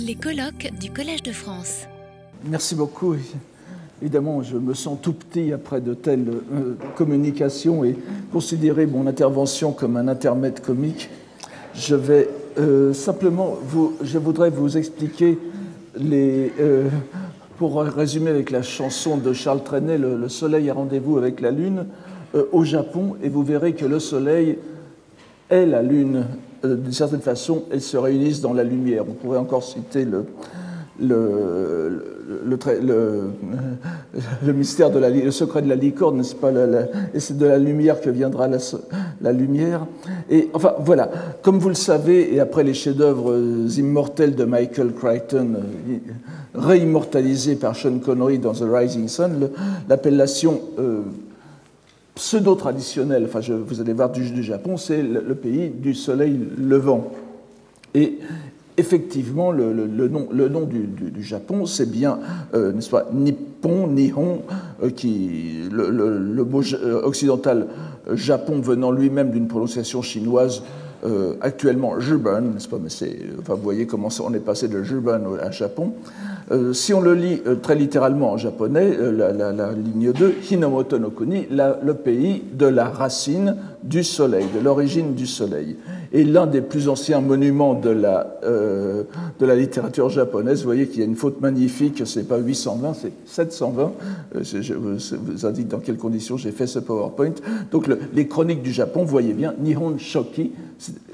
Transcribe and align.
Les 0.00 0.16
colloques 0.16 0.72
du 0.80 0.90
Collège 0.90 1.22
de 1.22 1.30
France. 1.30 1.86
Merci 2.44 2.74
beaucoup. 2.74 3.14
Évidemment, 4.02 4.42
je 4.42 4.56
me 4.56 4.74
sens 4.74 4.98
tout 5.00 5.12
petit 5.12 5.52
après 5.52 5.80
de 5.80 5.94
telles 5.94 6.26
euh, 6.28 6.74
communications 6.96 7.84
et 7.84 7.96
considérer 8.32 8.86
mon 8.86 9.06
intervention 9.06 9.72
comme 9.72 9.96
un 9.96 10.08
intermède 10.08 10.60
comique. 10.60 11.10
Je 11.74 11.94
vais 11.94 12.28
euh, 12.58 12.92
simplement, 12.92 13.56
vous, 13.62 13.94
je 14.02 14.18
voudrais 14.18 14.50
vous 14.50 14.76
expliquer 14.76 15.38
les. 15.96 16.52
Euh, 16.60 16.88
pour 17.56 17.80
résumer 17.80 18.30
avec 18.30 18.50
la 18.50 18.62
chanson 18.62 19.16
de 19.16 19.32
Charles 19.32 19.62
Trenet, 19.62 19.96
le, 19.96 20.16
le 20.16 20.28
Soleil 20.28 20.68
a 20.70 20.74
rendez-vous 20.74 21.18
avec 21.18 21.40
la 21.40 21.52
Lune, 21.52 21.86
au 22.50 22.64
Japon, 22.64 23.14
et 23.22 23.28
vous 23.28 23.44
verrez 23.44 23.74
que 23.74 23.86
le 23.86 24.00
Soleil 24.00 24.58
est 25.50 25.64
la 25.64 25.82
Lune. 25.82 26.24
Euh, 26.64 26.76
D'une 26.76 26.92
certaine 26.92 27.20
façon, 27.20 27.64
elles 27.70 27.82
se 27.82 27.96
réunissent 27.96 28.40
dans 28.40 28.52
la 28.52 28.64
lumière. 28.64 29.04
On 29.08 29.12
pourrait 29.12 29.38
encore 29.38 29.62
citer 29.62 30.04
le, 30.04 30.24
mystère 34.52 34.90
le 34.90 35.30
secret 35.30 35.62
de 35.62 35.68
la 35.68 35.76
licorne, 35.76 36.18
n'est-ce 36.18 36.34
pas 36.34 36.50
Et 37.12 37.20
c'est 37.20 37.36
de 37.36 37.46
la 37.46 37.58
lumière 37.58 38.00
que 38.00 38.10
viendra 38.10 38.48
la, 39.20 39.32
lumière. 39.32 39.86
Et 40.30 40.50
enfin, 40.54 40.74
voilà. 40.80 41.10
Comme 41.42 41.58
vous 41.58 41.68
le 41.68 41.74
savez, 41.74 42.34
et 42.34 42.40
après 42.40 42.64
les 42.64 42.74
chefs-d'œuvre 42.74 43.36
immortels 43.76 44.34
de 44.34 44.44
Michael 44.44 44.92
Crichton, 44.92 45.56
réimmortalisés 46.54 47.56
par 47.56 47.74
Sean 47.74 47.98
Connery 47.98 48.38
dans 48.38 48.52
The 48.52 48.64
Rising 48.64 49.08
Sun, 49.08 49.50
l'appellation 49.88 50.60
euh, 50.78 51.00
pseudo-traditionnelle, 52.14 53.24
enfin, 53.26 53.40
je, 53.40 53.52
vous 53.52 53.80
allez 53.80 53.92
voir, 53.92 54.10
du, 54.10 54.42
Japon, 54.42 54.76
c'est 54.76 55.02
le, 55.02 55.34
pays 55.34 55.68
du 55.68 55.94
soleil 55.94 56.38
levant. 56.56 57.10
Et 57.94 58.18
effectivement, 58.76 59.52
le, 59.52 59.72
nom, 60.08 60.62
du, 60.62 61.22
Japon, 61.22 61.66
c'est 61.66 61.90
bien, 61.90 62.18
euh, 62.54 62.72
n'est-ce 62.72 62.90
pas, 62.90 63.08
Nippon, 63.12 63.88
Nihon, 63.88 64.42
euh, 64.82 64.90
qui, 64.90 65.62
le, 65.70 66.44
mot 66.44 66.62
occidental 67.02 67.66
Japon 68.12 68.60
venant 68.60 68.92
lui-même 68.92 69.30
d'une 69.30 69.48
prononciation 69.48 70.02
chinoise, 70.02 70.62
euh, 71.04 71.34
actuellement 71.40 72.00
Juban, 72.00 72.40
n'est-ce 72.40 72.68
pas, 72.68 72.78
mais 72.82 72.88
c'est, 72.88 73.18
vous 73.44 73.56
voyez 73.56 73.86
comment 73.86 74.08
on 74.20 74.32
est 74.32 74.40
passé 74.40 74.68
de 74.68 74.82
Juban 74.82 75.20
à 75.40 75.50
Japon. 75.50 75.92
Euh, 76.50 76.72
si 76.74 76.92
on 76.92 77.00
le 77.00 77.14
lit 77.14 77.40
euh, 77.46 77.54
très 77.56 77.74
littéralement 77.74 78.32
en 78.32 78.36
japonais, 78.36 78.90
euh, 78.98 79.12
la, 79.12 79.72
ligne 79.72 80.12
2, 80.12 80.34
Hinomoto 80.50 80.98
no 80.98 81.10
Kuni, 81.10 81.46
le 81.50 81.94
pays 81.94 82.42
de 82.52 82.66
la 82.66 82.84
racine 82.84 83.56
du 83.82 84.04
soleil, 84.04 84.46
de 84.54 84.60
l'origine 84.60 85.14
du 85.14 85.26
soleil. 85.26 85.76
Et 86.12 86.22
l'un 86.22 86.46
des 86.46 86.60
plus 86.60 86.88
anciens 86.88 87.20
monuments 87.20 87.74
de 87.74 87.90
la, 87.90 88.38
de 88.44 89.46
la 89.46 89.56
littérature 89.56 90.08
japonaise, 90.10 90.60
vous 90.60 90.66
voyez 90.66 90.86
qu'il 90.86 91.00
y 91.00 91.02
a 91.02 91.06
une 91.06 91.16
faute 91.16 91.40
magnifique, 91.40 92.02
c'est 92.04 92.28
pas 92.28 92.38
820, 92.38 92.94
c'est 92.94 93.12
720. 93.26 93.92
Je 94.42 94.74
vous 94.74 95.44
indique 95.44 95.66
dans 95.66 95.80
quelles 95.80 95.96
conditions 95.96 96.36
j'ai 96.36 96.52
fait 96.52 96.68
ce 96.68 96.78
PowerPoint. 96.78 97.34
Donc 97.72 97.88
le, 97.88 97.98
les 98.14 98.28
chroniques 98.28 98.62
du 98.62 98.72
Japon, 98.72 99.02
vous 99.02 99.10
voyez 99.10 99.32
bien, 99.32 99.54
Nihon 99.58 99.98
Shoki, 99.98 100.52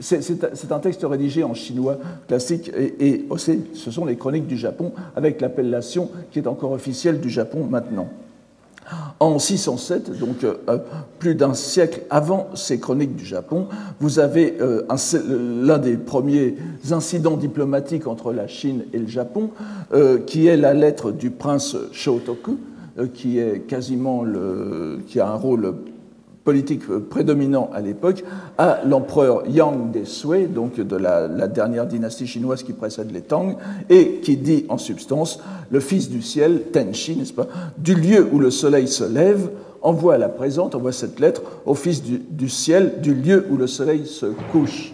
c'est 0.01 0.73
un 0.73 0.79
texte 0.79 1.05
rédigé 1.05 1.45
en 1.45 1.55
chinois 1.55 1.99
classique 2.29 2.71
et, 2.75 3.27
ce 3.75 3.91
sont 3.91 4.05
les 4.05 4.17
chroniques 4.17 4.47
du 4.47 4.57
Japon 4.57 4.93
avec 5.17 5.41
l'appellation 5.41 6.11
qui 6.31 6.39
est 6.39 6.47
encore 6.47 6.73
officielle 6.73 7.21
du 7.21 7.31
Japon 7.31 7.67
maintenant. 7.69 8.09
En 9.21 9.39
607, 9.39 10.19
donc 10.19 10.43
euh, 10.43 10.57
plus 11.21 11.37
d'un 11.37 11.55
siècle 11.55 12.03
avant 12.11 12.49
ces 12.55 12.81
chroniques 12.81 13.15
du 13.15 13.25
Japon, 13.25 13.69
vous 14.01 14.19
avez 14.19 14.57
euh, 14.61 14.83
l'un 15.63 15.79
des 15.79 15.97
premiers 15.97 16.57
incidents 16.91 17.37
diplomatiques 17.37 18.09
entre 18.09 18.33
la 18.33 18.49
Chine 18.49 18.83
et 18.93 18.99
le 18.99 19.07
Japon, 19.07 19.51
euh, 19.93 20.19
qui 20.19 20.49
est 20.49 20.57
la 20.57 20.75
lettre 20.75 21.13
du 21.13 21.31
prince 21.31 21.77
Shotoku, 21.93 22.59
euh, 22.99 23.07
qui 23.07 23.39
est 23.39 23.61
quasiment 23.61 24.25
le, 24.25 24.99
qui 25.07 25.21
a 25.21 25.29
un 25.29 25.37
rôle 25.37 25.75
politique 26.45 26.87
prédominant 27.09 27.71
à 27.73 27.81
l'époque, 27.81 28.25
à 28.59 28.81
l'empereur 28.85 29.47
Yang 29.47 29.91
des 29.91 30.47
donc 30.49 30.81
de 30.81 30.97
la, 30.97 31.29
dernière 31.49 31.87
dynastie 31.87 32.27
chinoise 32.27 32.63
qui 32.63 32.73
précède 32.73 33.11
les 33.13 33.21
Tang, 33.21 33.57
et 33.89 34.21
qui 34.23 34.37
dit 34.37 34.65
en 34.69 34.79
substance 34.79 35.41
le 35.71 35.81
fils 35.81 36.09
du 36.09 36.23
ciel, 36.23 36.63
Tenshi, 36.73 37.17
n'est-ce 37.17 37.33
pas, 37.33 37.49
du 37.79 37.95
lieu 37.95 38.29
où 38.33 38.39
le 38.39 38.51
soleil 38.51 38.89
se 38.89 39.05
lève, 39.05 39.51
envoie 39.83 40.19
la 40.19 40.29
présente, 40.29 40.75
envoie 40.75 40.93
cette 40.93 41.21
lettre 41.21 41.43
au 41.67 41.75
fils 41.75 42.03
du 42.03 42.49
ciel, 42.49 43.01
du 43.01 43.15
lieu 43.15 43.47
où 43.51 43.57
le 43.57 43.67
soleil 43.67 44.07
se 44.07 44.27
couche. 44.53 44.93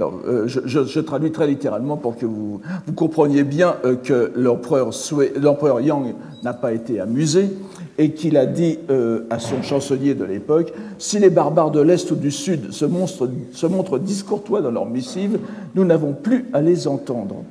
Euh, 0.00 0.46
je, 0.46 1.00
traduis 1.00 1.32
très 1.32 1.46
littéralement 1.46 1.96
pour 1.96 2.16
que 2.16 2.26
vous, 2.26 2.60
compreniez 2.94 3.42
bien 3.42 3.76
euh, 3.84 3.96
que 3.96 4.32
l'empereur 4.36 5.80
Yang 5.80 6.14
n'a 6.44 6.52
pas 6.52 6.72
été 6.72 7.00
amusé 7.00 7.50
et 7.98 8.12
qu'il 8.12 8.36
a 8.36 8.46
dit 8.46 8.78
euh, 8.90 9.26
à 9.28 9.40
son 9.40 9.62
chancelier 9.62 10.14
de 10.14 10.24
l'époque 10.24 10.72
Si 10.98 11.18
les 11.18 11.30
barbares 11.30 11.72
de 11.72 11.80
l'Est 11.80 12.10
ou 12.12 12.14
du 12.14 12.30
Sud 12.30 12.72
se 12.72 12.84
montrent, 12.84 13.98
discourtois 13.98 14.62
dans 14.62 14.70
leurs 14.70 14.86
missives, 14.86 15.38
nous 15.74 15.84
n'avons 15.84 16.12
plus 16.12 16.46
à 16.52 16.60
les 16.60 16.86
entendre. 16.86 17.42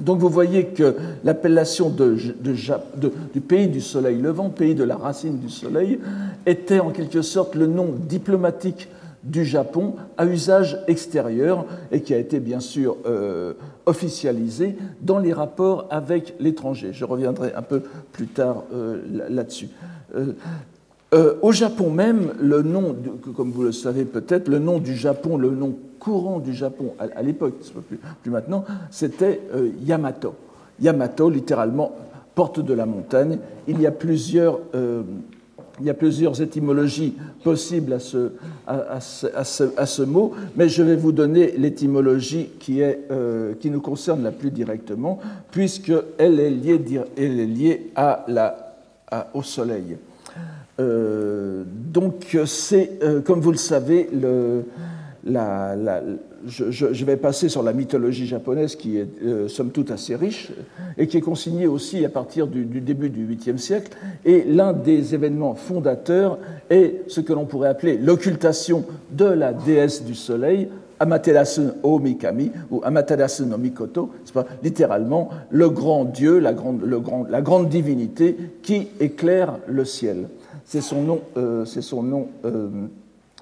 Donc 0.00 0.18
vous 0.18 0.30
voyez 0.30 0.64
que 0.64 0.96
l'appellation 1.22 1.90
du 1.90 3.40
pays 3.40 3.68
du 3.68 3.80
soleil 3.80 4.20
levant, 4.20 4.48
pays 4.48 4.74
de 4.74 4.84
la 4.84 4.96
racine 4.96 5.38
du 5.38 5.50
soleil, 5.50 6.00
était 6.46 6.80
en 6.80 6.90
quelque 6.90 7.22
sorte 7.22 7.54
le 7.54 7.66
nom 7.66 7.88
diplomatique 8.08 8.88
du 9.24 9.44
Japon 9.44 9.94
à 10.16 10.26
usage 10.26 10.78
extérieur 10.86 11.64
et 11.90 12.02
qui 12.02 12.14
a 12.14 12.18
été 12.18 12.40
bien 12.40 12.60
sûr 12.60 12.96
euh, 13.06 13.54
officialisé 13.86 14.76
dans 15.00 15.18
les 15.18 15.32
rapports 15.32 15.86
avec 15.90 16.34
l'étranger. 16.38 16.90
Je 16.92 17.04
reviendrai 17.04 17.52
un 17.54 17.62
peu 17.62 17.82
plus 18.12 18.26
tard 18.26 18.64
euh, 18.72 19.00
là-dessus. 19.30 19.68
Euh, 20.14 21.34
au 21.42 21.52
Japon 21.52 21.90
même, 21.90 22.32
le 22.40 22.62
nom, 22.62 22.96
comme 23.36 23.50
vous 23.50 23.62
le 23.62 23.72
savez 23.72 24.04
peut-être, 24.04 24.48
le 24.48 24.58
nom 24.58 24.78
du 24.78 24.94
Japon, 24.94 25.36
le 25.36 25.50
nom 25.50 25.74
courant 25.98 26.38
du 26.38 26.52
Japon 26.52 26.94
à, 26.98 27.22
l'époque, 27.22 27.54
plus, 28.22 28.30
maintenant, 28.30 28.64
c'était 28.90 29.40
Yamato. 29.84 30.34
Yamato, 30.80 31.30
littéralement, 31.30 31.92
porte 32.34 32.60
de 32.60 32.74
la 32.74 32.84
montagne. 32.84 33.38
Il 33.68 33.80
y 33.80 33.86
a 33.86 33.90
plusieurs 33.90 34.58
il 35.80 35.86
y 35.86 35.90
a 35.90 35.94
plusieurs 35.94 36.40
étymologies 36.40 37.14
possibles 37.42 37.92
à 37.94 37.98
ce, 37.98 38.32
à, 38.66 38.74
à, 38.74 38.96
à 38.96 39.44
ce, 39.44 39.64
à 39.76 39.86
ce 39.86 40.02
mot, 40.02 40.32
mais 40.56 40.68
je 40.68 40.82
vais 40.82 40.96
vous 40.96 41.12
donner 41.12 41.52
l'étymologie 41.56 42.50
qui, 42.60 42.80
euh, 42.82 43.54
qui, 43.54 43.70
nous 43.70 43.80
concerne 43.80 44.22
la 44.22 44.30
plus 44.30 44.50
directement, 44.50 45.18
puisqu'elle 45.50 46.40
est 46.40 46.50
liée, 46.50 46.80
elle 47.16 47.40
est 47.40 47.46
liée 47.46 47.90
la, 48.28 48.76
au 49.34 49.42
soleil. 49.42 49.96
Euh, 50.80 51.64
donc, 51.66 52.36
c'est, 52.46 52.98
euh, 53.02 53.20
comme 53.20 53.40
vous 53.40 53.52
le 53.52 53.56
savez, 53.56 54.08
le, 54.12 54.64
je, 55.26 57.04
vais 57.04 57.16
passer 57.16 57.48
sur 57.48 57.62
la 57.62 57.72
mythologie 57.72 58.26
japonaise 58.26 58.76
qui 58.76 58.98
est 58.98 59.08
euh, 59.24 59.48
somme 59.48 59.70
toute 59.70 59.90
assez 59.90 60.16
riche 60.16 60.52
et 60.98 61.06
qui 61.06 61.16
est 61.16 61.22
consignée 61.22 61.66
aussi 61.66 62.04
à 62.04 62.08
partir 62.08 62.46
du, 62.46 62.64
début 62.64 63.10
du 63.10 63.26
8e 63.26 63.56
siècle. 63.58 63.92
Et 64.24 64.44
l'un 64.44 64.72
des 64.72 65.14
événements 65.14 65.54
fondateurs 65.54 66.38
est 66.70 67.02
ce 67.08 67.20
que 67.20 67.32
l'on 67.32 67.46
pourrait 67.46 67.68
appeler 67.68 67.96
l'occultation 67.96 68.84
de 69.12 69.24
la 69.24 69.52
déesse 69.52 70.04
du 70.04 70.14
soleil, 70.14 70.68
Amaterasu 71.00 71.62
o 71.82 71.98
Mikami 71.98 72.52
ou 72.70 72.80
Amaterasu 72.84 73.44
no 73.46 73.58
Mikoto, 73.58 74.10
pas, 74.32 74.46
littéralement 74.62 75.30
le 75.50 75.68
grand 75.68 76.04
dieu, 76.04 76.38
la 76.38 76.52
grande, 76.52 76.82
le 76.84 77.00
grand, 77.00 77.26
la 77.28 77.42
grande 77.42 77.68
divinité 77.68 78.36
qui 78.62 78.88
éclaire 79.00 79.58
le 79.66 79.84
ciel. 79.84 80.28
C'est 80.64 80.80
son 80.80 81.02
nom, 81.02 81.20
euh, 81.36 81.64
c'est 81.64 81.82
son 81.82 82.02
nom 82.02 82.28
euh, 82.44 82.68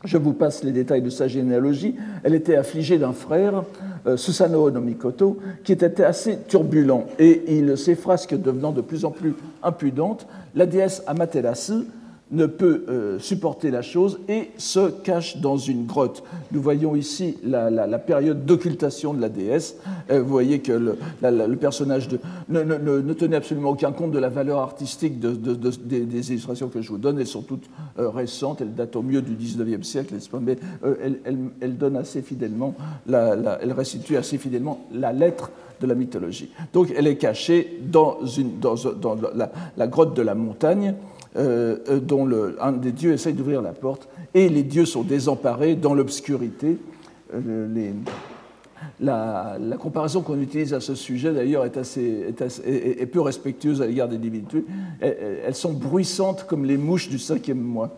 je 0.04 0.18
vous 0.18 0.32
passe 0.32 0.64
les 0.64 0.72
détails 0.72 1.02
de 1.02 1.10
sa 1.10 1.28
généalogie. 1.28 1.94
Elle 2.24 2.34
était 2.34 2.56
affligée 2.56 2.98
d'un 2.98 3.12
frère, 3.12 3.64
euh, 4.06 4.16
Susanoo 4.16 4.70
no 4.70 4.80
Mikoto, 4.80 5.38
qui 5.64 5.72
était 5.72 6.02
assez 6.02 6.38
turbulent. 6.48 7.06
Et 7.18 7.58
il, 7.58 7.76
ses 7.78 7.94
frasques 7.94 8.34
devenant 8.40 8.72
de 8.72 8.80
plus 8.80 9.04
en 9.04 9.10
plus 9.10 9.34
impudentes, 9.62 10.26
la 10.54 10.66
déesse 10.66 11.02
Amaterasu 11.06 11.86
ne 12.32 12.46
peut 12.46 12.84
euh, 12.88 13.18
supporter 13.18 13.70
la 13.70 13.82
chose 13.82 14.18
et 14.28 14.50
se 14.56 14.90
cache 14.90 15.36
dans 15.36 15.58
une 15.58 15.86
grotte. 15.86 16.24
Nous 16.50 16.62
voyons 16.62 16.96
ici 16.96 17.36
la, 17.44 17.98
période 17.98 18.44
d'occultation 18.44 19.14
de 19.14 19.20
la 19.20 19.28
déesse. 19.28 19.76
Euh, 20.10 20.22
vous 20.22 20.30
voyez 20.30 20.60
que 20.60 20.72
le, 20.72 21.56
personnage 21.56 22.08
ne, 22.48 23.12
tenait 23.12 23.36
absolument 23.36 23.70
aucun 23.70 23.92
compte 23.92 24.12
de 24.12 24.18
la 24.18 24.30
valeur 24.30 24.60
artistique 24.60 25.20
de, 25.20 25.32
de, 25.32 25.70
des, 25.84 26.30
illustrations 26.30 26.68
que 26.68 26.80
je 26.80 26.88
vous 26.88 26.98
donne. 26.98 27.20
Elles 27.20 27.26
sont 27.26 27.42
toutes 27.42 27.68
euh, 27.98 28.08
récentes, 28.08 28.62
elles 28.62 28.74
datent 28.74 28.96
au 28.96 29.02
mieux 29.02 29.20
du 29.20 29.34
19e 29.34 29.82
siècle, 29.82 30.14
mais 30.40 30.56
elles, 31.60 31.76
donnent 31.76 31.96
assez 31.96 32.22
fidèlement, 32.22 32.74
elles 33.06 33.72
restituent 33.72 34.16
assez 34.16 34.38
fidèlement 34.38 34.86
la 34.92 35.12
lettre 35.12 35.50
de 35.82 35.86
la 35.86 35.94
mythologie. 35.94 36.50
Donc 36.72 36.92
elle 36.96 37.06
est 37.06 37.16
cachée 37.16 37.80
dans 37.90 38.18
la, 39.76 39.86
grotte 39.86 40.16
de 40.16 40.22
la 40.22 40.34
montagne 40.34 40.94
euh, 41.36 41.78
dont 42.00 42.24
le, 42.24 42.56
un 42.60 42.72
des 42.72 42.92
dieux 42.92 43.12
essaye 43.12 43.32
d'ouvrir 43.32 43.62
la 43.62 43.72
porte, 43.72 44.08
et 44.34 44.48
les 44.48 44.62
dieux 44.62 44.84
sont 44.84 45.02
désemparés 45.02 45.74
dans 45.74 45.94
l'obscurité. 45.94 46.78
Euh, 47.34 47.92
la, 49.00 49.56
comparaison 49.78 50.22
qu'on 50.22 50.40
utilise 50.40 50.74
à 50.74 50.80
ce 50.80 50.94
sujet, 50.94 51.32
d'ailleurs, 51.32 51.64
est, 51.64 51.76
assez, 51.76 52.34
est, 52.66 53.06
peu 53.06 53.20
respectueuse 53.20 53.80
à 53.80 53.86
l'égard 53.86 54.08
des 54.08 54.18
divinités. 54.18 54.64
Elles, 55.00 55.54
sont 55.54 55.72
bruissantes 55.72 56.46
comme 56.46 56.64
les 56.64 56.76
mouches 56.76 57.08
du 57.08 57.18
cinquième 57.18 57.60
mois. 57.60 57.96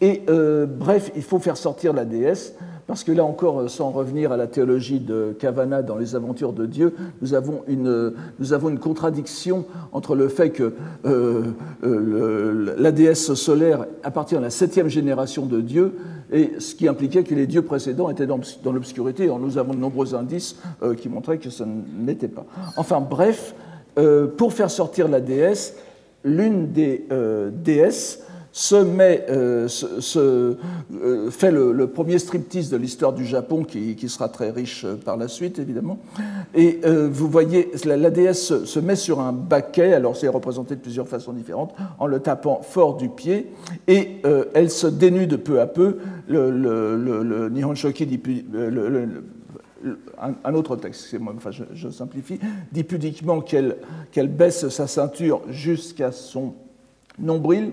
Et 0.00 0.22
bref, 0.26 1.12
il 1.14 1.22
faut 1.22 1.38
faire 1.38 1.56
sortir 1.56 1.92
la 1.92 2.04
déesse 2.04 2.54
parce 2.86 3.02
que 3.02 3.10
là 3.10 3.24
encore, 3.24 3.68
sans 3.68 3.90
revenir 3.90 4.30
à 4.30 4.36
la 4.36 4.46
théologie 4.46 5.00
de 5.00 5.34
Cavana 5.38 5.82
dans 5.82 5.96
les 5.96 6.14
aventures 6.14 6.52
de 6.52 6.66
Dieu, 6.66 6.94
nous 7.20 7.34
avons 7.34 7.62
une, 7.66 8.12
une 8.38 8.78
contradiction 8.78 9.64
entre 9.92 10.14
le 10.14 10.28
fait 10.28 10.50
que 10.50 10.72
euh, 11.04 11.42
euh, 11.84 12.74
la 12.78 12.92
déesse 12.92 13.34
solaire 13.34 13.86
appartient 14.04 14.36
à 14.36 14.40
la 14.40 14.50
septième 14.50 14.88
génération 14.88 15.46
de 15.46 15.60
Dieu, 15.60 15.94
et 16.32 16.52
ce 16.58 16.74
qui 16.74 16.86
impliquait 16.86 17.24
que 17.24 17.34
les 17.34 17.46
dieux 17.46 17.62
précédents 17.62 18.08
étaient 18.08 18.26
dans, 18.26 18.40
l'obscurité. 18.72 19.28
Nous 19.40 19.58
avons 19.58 19.74
de 19.74 19.78
nombreux 19.78 20.14
indices 20.14 20.56
euh, 20.82 20.94
qui 20.94 21.08
montraient 21.08 21.38
que 21.38 21.50
ce 21.50 21.64
n'était 21.64 22.28
pas. 22.28 22.46
Enfin 22.76 23.00
bref, 23.00 23.54
pour 24.36 24.52
faire 24.52 24.70
sortir 24.70 25.08
la 25.08 25.20
déesse, 25.20 25.74
l'une 26.22 26.70
des 26.72 27.06
déesses 27.64 28.26
se 28.56 28.76
met, 28.76 29.26
euh, 29.28 29.68
euh, 30.16 31.30
fait 31.30 31.50
le, 31.50 31.86
premier 31.88 32.18
striptease 32.18 32.70
de 32.70 32.78
l'histoire 32.78 33.12
du 33.12 33.26
Japon, 33.26 33.64
qui, 33.64 34.08
sera 34.08 34.30
très 34.30 34.50
riche 34.50 34.86
euh, 34.86 34.94
par 34.94 35.18
la 35.18 35.28
suite, 35.28 35.58
évidemment. 35.58 35.98
Et 36.54 36.80
vous 37.10 37.28
voyez, 37.28 37.70
la, 37.84 38.08
déesse 38.08 38.64
se, 38.64 38.80
met 38.80 38.96
sur 38.96 39.20
un 39.20 39.34
baquet, 39.34 39.92
alors 39.92 40.16
c'est 40.16 40.28
représenté 40.28 40.74
de 40.74 40.80
plusieurs 40.80 41.06
façons 41.06 41.34
différentes, 41.34 41.74
en 41.98 42.06
le 42.06 42.20
tapant 42.20 42.62
fort 42.62 42.96
du 42.96 43.10
pied, 43.10 43.52
et 43.88 44.22
elle 44.54 44.70
se 44.70 44.86
dénude 44.86 45.36
peu 45.36 45.60
à 45.60 45.66
peu. 45.66 45.98
Le, 46.26 46.50
le, 46.50 47.50
Nihon 47.50 47.74
Shoki 47.74 48.06
dit, 48.06 48.22
un, 50.44 50.54
autre 50.54 50.76
texte, 50.76 51.14
enfin, 51.36 51.50
je, 51.50 51.64
je, 51.74 51.90
simplifie, 51.90 52.40
dit 52.72 52.84
pudiquement 52.84 53.42
qu'elle 53.42 54.28
baisse 54.28 54.70
sa 54.70 54.86
ceinture 54.86 55.42
jusqu'à 55.50 56.10
son 56.10 56.54
nombril, 57.18 57.72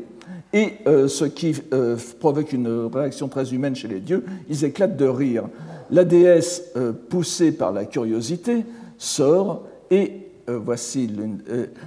et 0.54 0.74
euh, 0.88 1.08
ce 1.08 1.26
qui 1.26 1.56
euh, 1.74 1.98
provoque 2.20 2.54
une 2.54 2.90
réaction 2.94 3.28
très 3.28 3.54
humaine 3.54 3.76
chez 3.76 3.88
les 3.88 4.00
dieux, 4.00 4.24
ils 4.50 4.64
éclatent 4.64 4.98
de 4.98 5.08
rire. 5.08 5.46
La 5.90 6.06
déesse, 6.06 6.72
euh, 6.78 6.94
poussée 6.94 7.52
par 7.52 7.72
la 7.72 7.86
curiosité, 7.86 8.66
sort 8.98 9.64
et 9.90 10.20
voici 10.46 11.10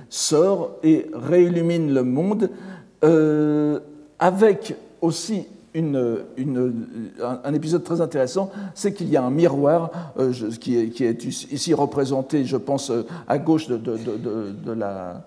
sort 0.09 0.77
et 0.83 1.07
réillumine 1.13 1.93
le 1.93 2.03
monde 2.05 2.49
avec 4.19 4.75
aussi 5.03 5.47
un, 5.75 7.53
épisode 7.53 7.85
très 7.85 8.01
intéressant, 8.01 8.51
c'est 8.75 8.95
qu'il 8.95 9.11
y 9.11 9.17
a 9.19 9.23
un 9.23 9.31
miroir 9.31 9.91
qui, 10.59 10.77
est, 10.77 11.25
ici 11.25 11.75
représenté, 11.75 12.47
je 12.47 12.57
pense, 12.57 12.91
à 13.29 13.37
gauche 13.37 13.69
de 13.69 14.73
la 14.73 15.23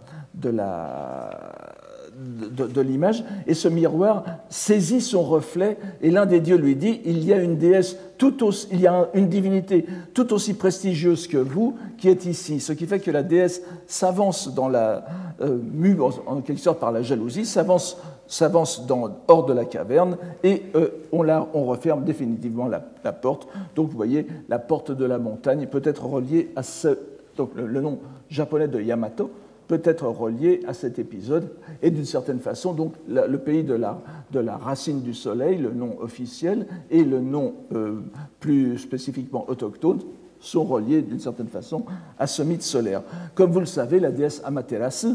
de, 2.20 2.82
l'image, 2.82 3.24
et 3.48 3.54
ce 3.54 3.68
miroir 3.68 4.26
saisit 4.50 5.02
son 5.02 5.24
reflet, 5.24 5.78
et 6.02 6.12
l'un 6.12 6.26
des 6.26 6.40
dieux 6.40 6.58
lui 6.58 6.76
dit, 6.76 7.02
il 7.06 7.24
y 7.24 7.34
a 7.34 7.38
une 7.42 7.58
déesse, 7.58 7.98
tout 8.18 8.44
aussi, 8.44 8.68
il 8.72 8.82
y 8.82 8.88
a 8.88 9.10
une 9.14 9.30
divinité 9.30 9.86
tout 10.14 10.34
aussi 10.34 10.54
prestigieuse 10.54 11.28
que 11.28 11.38
vous 11.38 11.78
qui 11.98 12.10
est 12.10 12.26
ici, 12.26 12.60
ce 12.60 12.74
qui 12.74 12.86
fait 12.88 13.00
que 13.00 13.12
la 13.12 13.24
déesse 13.24 13.62
s'avance 13.88 14.54
dans 14.54 14.68
la, 14.68 15.06
euh, 15.42 15.58
mue 15.62 15.98
en, 16.02 16.42
quelque 16.42 16.60
sorte 16.60 16.80
par 16.80 16.92
la 16.92 17.02
jalousie, 17.02 17.46
s'avance 17.46 17.98
s'avance 18.28 18.86
hors 19.28 19.46
de 19.46 19.54
la 19.54 19.66
caverne 19.66 20.16
et 20.44 20.62
euh, 20.76 20.90
on, 21.12 21.24
la, 21.24 21.48
on 21.56 21.66
referme 21.66 22.04
définitivement 22.04 22.68
la, 22.68 23.12
porte. 23.12 23.48
Donc 23.76 23.90
vous 23.90 23.98
voyez, 23.98 24.28
la 24.50 24.60
porte 24.60 24.92
de 24.92 25.04
la 25.04 25.18
montagne 25.18 25.66
peut 25.66 25.82
être 25.84 26.06
reliée 26.06 26.52
à 26.56 26.62
ce, 26.62 27.00
donc 27.38 27.52
le 27.56 27.82
nom 27.82 27.98
japonais 28.30 28.68
de 28.68 28.80
Yamato, 28.80 29.32
peut 29.70 29.82
être 29.84 30.08
relié 30.08 30.62
à 30.68 30.74
cet 30.74 30.98
épisode. 30.98 31.52
Et 31.84 31.92
d'une 31.92 32.04
certaine 32.04 32.40
façon, 32.40 32.74
donc, 32.74 32.96
le 33.08 33.38
pays 33.38 33.64
de 33.64 33.76
la, 33.76 34.02
la, 34.34 34.58
racine 34.58 35.02
du 35.02 35.14
soleil, 35.14 35.58
le 35.60 35.72
nom 35.72 35.96
officiel, 36.02 36.66
et 36.90 37.04
le 37.04 37.22
nom 37.22 37.54
euh, 37.74 38.02
plus 38.40 38.80
spécifiquement 38.80 39.48
autochtone, 39.48 40.00
sont 40.40 40.64
reliés 40.64 41.04
d'une 41.04 41.20
certaine 41.20 41.50
façon 41.50 41.86
à 42.18 42.26
ce 42.26 42.42
mythe 42.42 42.64
solaire. 42.64 43.04
Comme 43.36 43.52
vous 43.52 43.60
le 43.60 43.68
savez, 43.68 44.00
la 44.00 44.10
déesse 44.10 44.42
Amaterasu 44.44 45.10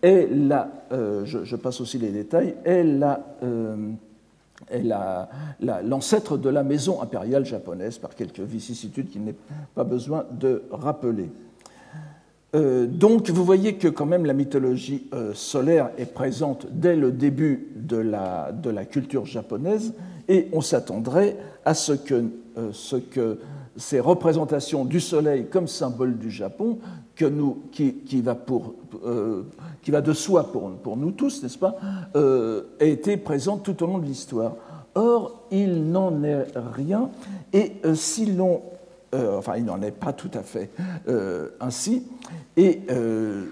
est 0.00 0.28
la, 0.32 0.70
euh, 0.92 1.26
je, 1.26 1.56
passe 1.56 1.80
aussi 1.82 1.98
les 1.98 2.10
détails, 2.10 2.54
est 2.64 2.84
la, 2.84 3.26
euh, 3.42 3.90
l'ancêtre 5.60 6.38
de 6.38 6.48
la 6.48 6.62
maison 6.62 7.02
impériale 7.02 7.44
japonaise 7.44 7.98
par 7.98 8.14
quelques 8.14 8.40
vicissitudes 8.40 9.10
qu'il 9.10 9.24
n'est 9.24 9.36
pas 9.74 9.84
besoin 9.84 10.24
de 10.30 10.62
rappeler. 10.70 11.28
Euh, 12.54 12.86
donc 12.86 13.28
vous 13.28 13.44
voyez 13.44 13.74
que 13.74 13.88
quand 13.88 14.06
même 14.06 14.24
la 14.24 14.32
mythologie 14.32 15.06
euh, 15.12 15.34
solaire 15.34 15.90
est 15.98 16.06
présente 16.06 16.66
dès 16.70 16.96
le 16.96 17.12
début 17.12 17.68
de 17.76 17.98
la, 17.98 18.52
de 18.52 18.70
la 18.70 18.86
culture 18.86 19.26
japonaise 19.26 19.92
et 20.28 20.48
on 20.54 20.62
s'attendrait 20.62 21.36
à 21.66 21.74
ce 21.74 21.92
que, 21.92 22.24
euh, 22.56 22.70
ce 22.72 22.96
que, 22.96 23.38
ces 23.76 24.00
représentations 24.00 24.86
du 24.86 24.98
soleil 24.98 25.46
comme 25.50 25.68
symbole 25.68 26.16
du 26.16 26.30
Japon, 26.30 26.78
que 27.14 27.26
nous, 27.26 27.64
qui, 27.70 27.96
qui, 27.96 28.22
va 28.22 28.34
pour, 28.34 28.74
qui, 29.82 29.90
va 29.90 30.00
de 30.00 30.12
soi 30.12 30.50
pour, 30.50 30.70
pour 30.78 30.96
nous 30.96 31.12
tous, 31.12 31.42
n'est-ce 31.42 31.58
pas, 31.58 31.76
aient 32.80 32.90
été 32.90 33.16
présentes 33.16 33.62
tout 33.62 33.80
au 33.82 33.86
long 33.86 33.98
de 33.98 34.06
l'histoire. 34.06 34.54
Or, 34.94 35.44
il 35.52 35.90
n'en 35.90 36.24
est 36.24 36.46
rien, 36.74 37.10
et 37.52 37.72
si 37.94 38.26
l'on 38.26 38.62
enfin 39.12 39.56
il 39.56 39.64
n'en 39.64 39.80
est 39.80 39.92
pas 39.92 40.12
tout 40.12 40.30
à 40.34 40.42
fait 40.42 40.70
ainsi. 41.60 42.04
Et 42.56 42.82
euh, 42.90 43.44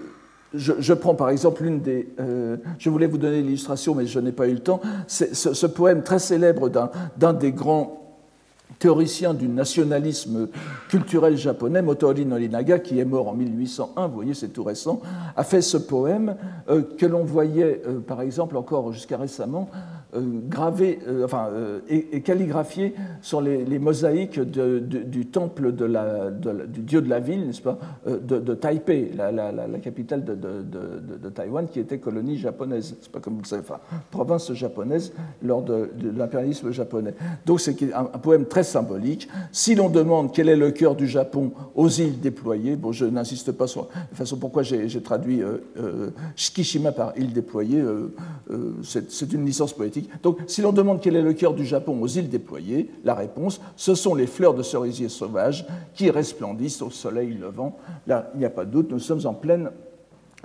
je, 0.53 0.93
prends 0.93 1.15
par 1.15 1.29
exemple 1.29 1.65
une 1.65 1.81
des... 1.81 2.07
je 2.79 2.89
voulais 2.89 3.07
vous 3.07 3.17
donner 3.17 3.41
l'illustration, 3.41 3.95
mais 3.95 4.05
je 4.05 4.19
n'ai 4.19 4.31
pas 4.31 4.47
eu 4.47 4.53
le 4.53 4.59
temps. 4.59 4.81
Ce, 5.07 5.33
ce, 5.33 5.65
poème 5.65 6.03
très 6.03 6.19
célèbre 6.19 6.69
d'un 7.17 7.33
des 7.33 7.51
grands 7.51 8.03
théoriciens 8.79 9.33
du 9.33 9.47
nationalisme 9.47 10.49
culturel 10.89 11.35
japonais, 11.35 11.81
Motori 11.81 12.25
Norinaga, 12.25 12.79
qui 12.79 12.99
est 12.99 13.05
mort 13.05 13.29
en 13.29 13.33
1801, 13.33 14.07
vous 14.07 14.13
voyez, 14.13 14.33
c'est 14.33 14.49
tout 14.49 14.63
récent, 14.63 15.01
a 15.35 15.43
fait 15.43 15.61
ce 15.61 15.77
poème 15.77 16.35
que 16.97 17.05
l'on 17.05 17.23
voyait, 17.23 17.81
par 18.07 18.21
exemple, 18.21 18.55
encore 18.55 18.93
jusqu'à 18.93 19.17
récemment, 19.17 19.69
euh, 19.73 19.96
gravé, 20.15 20.99
euh, 21.07 21.25
enfin, 21.25 21.49
euh, 21.51 21.79
et, 21.89 22.21
calligraphié 22.21 22.95
sur 23.21 23.41
les, 23.41 23.79
mosaïques 23.79 24.39
du 24.39 25.25
temple 25.27 25.71
du 25.71 26.81
dieu 26.81 27.01
de 27.01 27.09
la 27.09 27.19
ville, 27.19 27.47
n'est-ce 27.47 27.61
pas, 27.61 27.77
de, 28.05 28.53
Taipei, 28.53 29.11
la, 29.15 29.79
capitale 29.81 30.23
de, 30.23 31.29
Taïwan, 31.29 31.67
qui 31.67 31.79
était 31.79 31.99
colonie 31.99 32.37
japonaise, 32.37 32.95
c'est 33.01 33.11
pas 33.11 33.19
comme 33.19 33.35
vous 33.35 33.41
le 33.41 33.47
savez, 33.47 33.61
enfin, 33.61 33.79
province 34.11 34.51
japonaise 34.53 35.13
lors 35.43 35.61
de, 35.61 35.89
l'impérialisme 36.15 36.71
japonais. 36.71 37.13
Donc 37.45 37.59
c'est 37.59 37.93
un, 37.93 38.05
poème 38.05 38.45
très 38.45 38.63
symbolique. 38.63 39.27
Si 39.51 39.75
l'on 39.75 39.89
demande 39.89 40.33
quel 40.33 40.49
est 40.49 40.55
le 40.55 40.71
cœur 40.71 40.95
du 40.95 41.07
Japon 41.07 41.51
aux 41.75 41.89
îles 41.89 42.19
déployées, 42.19 42.75
bon, 42.75 42.91
je 42.91 43.05
n'insiste 43.05 43.51
pas 43.51 43.67
sur 43.67 43.87
la 43.93 44.17
façon 44.17 44.37
pourquoi 44.37 44.63
j'ai 44.63 45.01
traduit 45.01 45.41
Shikishima 46.35 46.91
par 46.91 47.13
île 47.17 47.33
déployée, 47.33 47.83
c'est 48.83 49.33
une 49.33 49.45
licence 49.45 49.73
poétique 49.73 49.96
donc, 50.23 50.39
si 50.47 50.61
l'on 50.61 50.71
demande 50.71 51.01
quel 51.01 51.15
est 51.15 51.21
le 51.21 51.33
cœur 51.33 51.53
du 51.53 51.65
Japon 51.65 51.97
aux 52.01 52.07
îles 52.07 52.29
déployées, 52.29 52.89
la 53.03 53.13
réponse, 53.13 53.61
ce 53.75 53.95
sont 53.95 54.15
les 54.15 54.27
fleurs 54.27 54.53
de 54.53 54.63
cerisier 54.63 55.09
sauvages 55.09 55.65
qui 55.93 56.09
resplendissent 56.09 56.81
au 56.81 56.89
soleil 56.89 57.33
levant. 57.33 57.77
Là, 58.05 58.31
il 58.33 58.39
n'y 58.39 58.45
a 58.45 58.49
pas 58.49 58.65
de 58.65 58.71
doute, 58.71 58.91
nous 58.91 58.99
sommes 58.99 59.25
en 59.25 59.33
pleine 59.33 59.71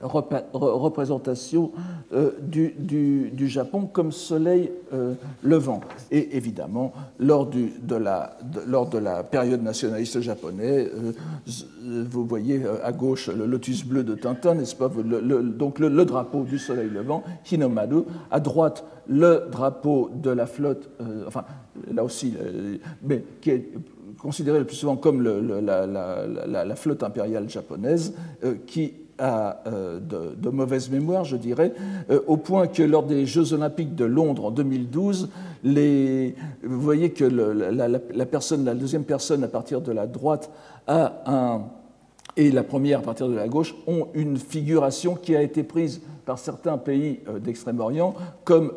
représentation 0.03 1.73
euh, 2.13 2.33
du, 2.41 3.49
Japon 3.49 3.87
comme 3.87 4.13
soleil 4.13 4.71
euh, 4.93 5.15
levant. 5.43 5.81
Et 6.11 6.37
évidemment, 6.37 6.93
lors, 7.19 7.47
de 7.47 7.95
la, 7.95 8.37
lors, 8.67 8.89
de 8.89 8.99
la, 8.99 9.23
période 9.23 9.63
nationaliste 9.63 10.21
japonaise, 10.21 10.91
euh, 10.95 12.05
vous 12.11 12.25
voyez 12.27 12.63
à 12.83 12.93
gauche 12.93 13.29
le 13.29 13.47
lotus 13.47 13.85
bleu 13.85 14.05
de 14.05 14.15
Tintin, 14.15 14.55
n'est-ce 14.55 14.77
pas 14.77 14.89
Donc 14.89 15.79
le, 15.79 16.05
drapeau 16.05 16.45
du 16.45 16.59
soleil 16.59 16.91
levant, 16.91 17.23
Hinomaru, 17.51 18.03
à 18.31 18.41
droite 18.41 18.85
le 19.09 19.49
drapeau 19.51 20.11
de 20.15 20.31
la 20.31 20.47
flotte, 20.47 20.89
enfin 21.27 21.45
là 21.93 22.05
aussi, 22.05 22.35
mais 23.03 23.25
qui 23.41 23.51
est 23.51 23.73
considéré 24.21 24.61
le 24.61 24.65
plus 24.65 24.77
souvent 24.77 24.97
comme 24.97 25.23
la, 25.23 25.87
la, 25.87 26.77
flotte 26.77 27.03
impériale 27.03 27.49
japonaise, 27.49 28.15
qui 28.67 28.95
euh, 29.21 30.01
de, 30.01 30.49
mauvaise 30.49 30.91
mémoire, 30.91 31.25
je 31.25 31.37
dirais, 31.37 31.73
euh, 32.11 32.21
au 32.27 32.37
point 32.37 32.67
que 32.67 32.83
lors 32.83 33.05
des 33.05 33.27
Jeux 33.27 33.53
olympiques 33.53 33.95
de 33.95 34.05
Londres 34.05 34.47
en 34.47 34.51
2012, 34.51 35.29
les, 35.65 36.35
vous 36.65 36.81
voyez 36.81 37.11
que 37.11 37.25
la 37.25 38.75
deuxième 38.75 39.05
personne 39.05 39.45
à 39.45 39.49
partir 39.49 39.81
de 39.81 39.93
la 39.93 40.07
droite 40.07 40.51
a 40.87 41.23
un, 41.27 41.63
et 42.37 42.51
la 42.51 42.65
première 42.65 43.01
à 43.01 43.03
partir 43.03 43.29
de 43.29 43.35
la 43.35 43.49
gauche 43.49 43.75
ont 43.87 44.09
une 44.15 44.39
figuration 44.39 45.15
qui 45.15 45.37
a 45.37 45.43
été 45.43 45.63
prise 45.63 46.01
par 46.25 46.39
certains 46.39 46.79
pays 46.79 47.21
euh, 47.29 47.39
d'Extrême-Orient 47.39 48.15
comme 48.45 48.73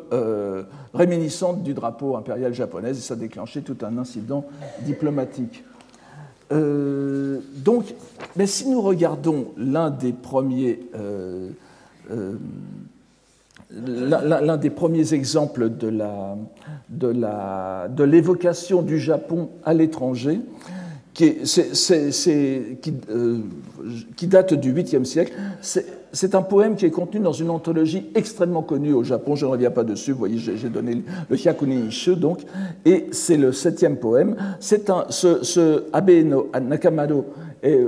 réminiscente 0.94 1.62
du 1.62 1.74
drapeau 1.74 2.16
impérial 2.16 2.52
japonais, 2.52 2.90
et 2.90 2.94
ça 2.94 3.14
a 3.14 3.16
déclenché 3.16 3.62
tout 3.62 3.78
un 3.82 3.98
incident 3.98 4.44
diplomatique. 4.82 5.64
Donc, 6.50 7.94
mais 8.36 8.46
si 8.46 8.68
nous 8.68 8.80
regardons 8.80 9.52
l'un 9.56 9.90
des 9.90 10.12
premiers 10.12 10.80
l'un 13.70 14.56
des 14.56 14.70
premiers 14.70 15.12
exemples 15.14 15.70
de, 15.76 15.88
la, 15.88 16.36
de, 16.88 17.08
la, 17.08 17.88
de 17.90 18.04
l'évocation 18.04 18.82
du 18.82 18.98
Japon 18.98 19.50
à 19.64 19.74
l'étranger, 19.74 20.40
qui, 21.16 21.36
qui, 21.36 22.94
euh, 23.10 23.38
qui, 24.16 24.26
date 24.26 24.54
du 24.54 24.72
8e 24.72 25.04
siècle. 25.04 25.32
C'est 25.62 25.86
un 26.34 26.42
poème 26.42 26.76
qui 26.76 26.86
est 26.86 26.90
contenu 26.90 27.20
dans 27.20 27.32
une 27.32 27.50
anthologie 27.50 28.10
extrêmement 28.14 28.62
connue 28.62 28.92
au 28.92 29.02
Japon. 29.02 29.34
Je 29.34 29.46
ne 29.46 29.50
reviens 29.50 29.70
pas 29.70 29.84
dessus. 29.84 30.12
Vous 30.12 30.18
voyez, 30.18 30.38
j'ai 30.38 30.68
donné 30.68 31.02
le 31.28 31.36
Hyakuni 31.36 31.88
Ishu, 31.88 32.16
donc. 32.16 32.40
Et 32.84 33.06
c'est 33.12 33.36
le 33.36 33.52
septième 33.52 33.96
poème. 33.96 34.36
C'est 34.60 34.90
un, 34.90 35.06
ce, 35.10 35.42
ce 35.44 35.84
Nakamado 36.60 37.26
est, 37.62 37.80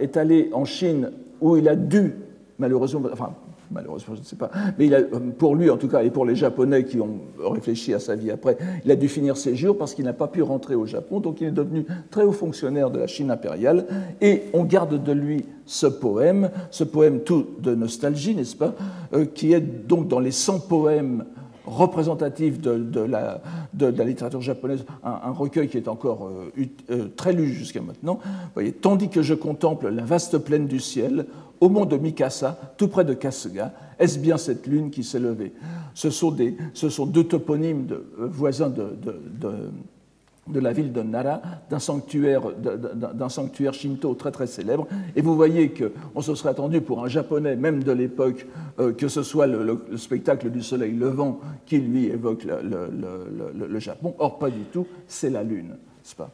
est 0.00 0.16
allé 0.16 0.50
en 0.52 0.64
Chine 0.64 1.10
où 1.40 1.56
il 1.56 1.68
a 1.68 1.76
dû, 1.76 2.14
malheureusement, 2.58 3.02
enfin, 3.12 3.34
malheureusement, 3.70 4.14
je 4.14 4.20
ne 4.20 4.24
sais 4.24 4.36
pas. 4.36 4.50
Mais 4.78 4.90
pour 5.38 5.54
lui, 5.54 5.70
en 5.70 5.76
tout 5.76 5.88
cas, 5.88 6.02
et 6.02 6.10
pour 6.10 6.24
les 6.24 6.36
Japonais 6.36 6.84
qui 6.84 7.00
ont 7.00 7.20
réfléchi 7.38 7.94
à 7.94 7.98
sa 7.98 8.14
vie 8.14 8.30
après, 8.30 8.56
il 8.84 8.90
a 8.90 8.96
dû 8.96 9.08
finir 9.08 9.36
ses 9.36 9.56
jours 9.56 9.76
parce 9.76 9.94
qu'il 9.94 10.04
n'a 10.04 10.12
pas 10.12 10.28
pu 10.28 10.42
rentrer 10.42 10.74
au 10.74 10.86
Japon. 10.86 11.20
Donc 11.20 11.40
il 11.40 11.48
est 11.48 11.52
devenu 11.52 11.86
très 12.10 12.22
haut 12.22 12.32
fonctionnaire 12.32 12.90
de 12.90 12.98
la 12.98 13.06
Chine 13.06 13.30
impériale. 13.30 13.86
Et 14.20 14.42
on 14.52 14.64
garde 14.64 15.02
de 15.02 15.12
lui 15.12 15.44
ce 15.66 15.86
poème, 15.86 16.50
ce 16.70 16.84
poème 16.84 17.20
tout 17.20 17.46
de 17.60 17.74
nostalgie, 17.74 18.34
n'est-ce 18.34 18.56
pas, 18.56 18.74
euh, 19.14 19.24
qui 19.24 19.52
est 19.52 19.60
donc 19.60 20.08
dans 20.08 20.20
les 20.20 20.30
100 20.30 20.60
poèmes 20.60 21.24
représentatifs 21.66 22.60
de, 22.60 23.00
la, 23.00 23.40
de, 23.72 23.86
la, 23.86 24.04
littérature 24.04 24.40
japonaise, 24.40 24.84
un, 25.02 25.30
recueil 25.30 25.68
qui 25.68 25.78
est 25.78 25.88
encore 25.88 26.28
euh, 26.28 26.66
euh, 26.90 27.08
très 27.16 27.32
lu 27.32 27.52
jusqu'à 27.52 27.80
maintenant. 27.80 28.20
Vous 28.22 28.50
voyez, 28.54 28.72
tandis 28.72 29.08
que 29.08 29.22
je 29.22 29.34
contemple 29.34 29.88
la 29.88 30.04
vaste 30.04 30.38
plaine 30.38 30.66
du 30.66 30.80
ciel, 30.80 31.26
au 31.60 31.68
mont 31.68 31.84
de 31.84 31.96
Mikasa, 31.96 32.74
tout 32.76 32.88
près 32.88 33.04
de 33.04 33.14
Kasuga. 33.14 33.72
Est-ce 33.98 34.18
bien 34.18 34.36
cette 34.36 34.66
lune 34.66 34.90
qui 34.90 35.04
s'est 35.04 35.20
levée? 35.20 35.52
Ce 35.94 36.10
sont, 36.10 37.06
deux 37.06 37.24
toponymes 37.24 37.86
euh, 37.90 38.26
voisins 38.26 38.68
de, 38.70 40.60
la 40.60 40.72
ville 40.72 40.92
de 40.92 41.02
Nara, 41.02 41.40
d'un 41.70 41.78
sanctuaire, 41.78 42.42
d'un 42.52 43.28
sanctuaire 43.28 43.72
shinto 43.72 44.14
très 44.14 44.30
très 44.30 44.46
célèbre. 44.46 44.86
Et 45.16 45.22
vous 45.22 45.36
voyez 45.36 45.72
qu'on 45.72 46.20
se 46.20 46.34
serait 46.34 46.50
attendu 46.50 46.80
pour 46.80 47.04
un 47.04 47.08
japonais, 47.08 47.56
même 47.56 47.82
de 47.82 47.92
l'époque, 47.92 48.46
euh, 48.78 48.92
que 48.92 49.08
ce 49.08 49.22
soit 49.22 49.46
le, 49.46 49.84
spectacle 49.96 50.50
du 50.50 50.62
soleil 50.62 50.92
levant 50.92 51.40
qui 51.66 51.78
lui 51.78 52.06
évoque 52.06 52.44
le, 52.44 53.68
le 53.68 53.78
Japon. 53.78 54.14
Or, 54.18 54.38
pas 54.38 54.50
du 54.50 54.64
tout, 54.72 54.86
c'est 55.06 55.30
la 55.30 55.42
lune, 55.42 55.68
n'est-ce 55.68 56.16
pas? 56.16 56.30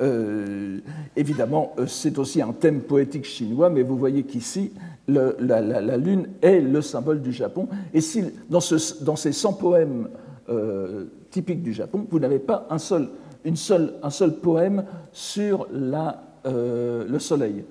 Euh, 0.00 0.78
évidemment, 1.16 1.72
euh, 1.78 1.86
c'est 1.86 2.18
aussi 2.18 2.42
un 2.42 2.52
thème 2.52 2.80
poétique 2.80 3.24
chinois, 3.24 3.70
mais 3.70 3.82
vous 3.82 3.96
voyez 3.96 4.24
qu'ici, 4.24 4.72
la, 5.06 5.96
lune 5.96 6.28
est 6.42 6.60
le 6.60 6.82
symbole 6.82 7.22
du 7.22 7.32
Japon. 7.32 7.68
Et 7.92 8.00
si, 8.00 8.24
dans, 8.50 8.60
ce, 8.60 9.04
dans 9.04 9.16
ces 9.16 9.32
100 9.32 9.52
poèmes 9.54 10.08
euh, 10.48 11.04
typiques 11.30 11.62
du 11.62 11.72
Japon, 11.72 12.06
vous 12.10 12.18
n'avez 12.18 12.40
pas 12.40 12.66
un 12.70 12.78
seul, 12.78 13.08
une 13.44 13.56
seule, 13.56 13.94
un 14.02 14.10
seul 14.10 14.34
poème 14.34 14.84
sur 15.12 15.68
la, 15.72 16.22
le 16.44 17.18
soleil. 17.18 17.64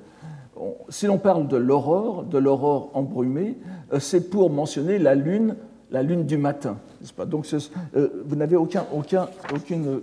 Si 0.89 1.07
l'on 1.07 1.17
parle 1.17 1.47
de 1.47 1.57
l'aurore, 1.57 2.23
de 2.23 2.37
l'aurore 2.37 2.91
embrumée, 2.93 3.57
c'est 3.99 4.29
pour 4.29 4.49
mentionner 4.49 4.97
la 4.97 5.13
lune, 5.13 5.55
la 5.91 6.03
lune 6.03 6.25
du 6.25 6.37
matin, 6.37 6.77
pas? 7.15 7.25
Donc, 7.25 7.45
vous 7.93 8.35
n'avez 8.35 8.55
aucun, 8.55 8.85
aucun, 8.93 9.27
aucune 9.53 9.99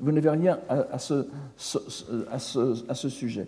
vous 0.00 0.12
n'avez 0.12 0.30
rien 0.30 0.58
à, 0.68 0.98
ce, 0.98 1.24
sujet. 3.08 3.46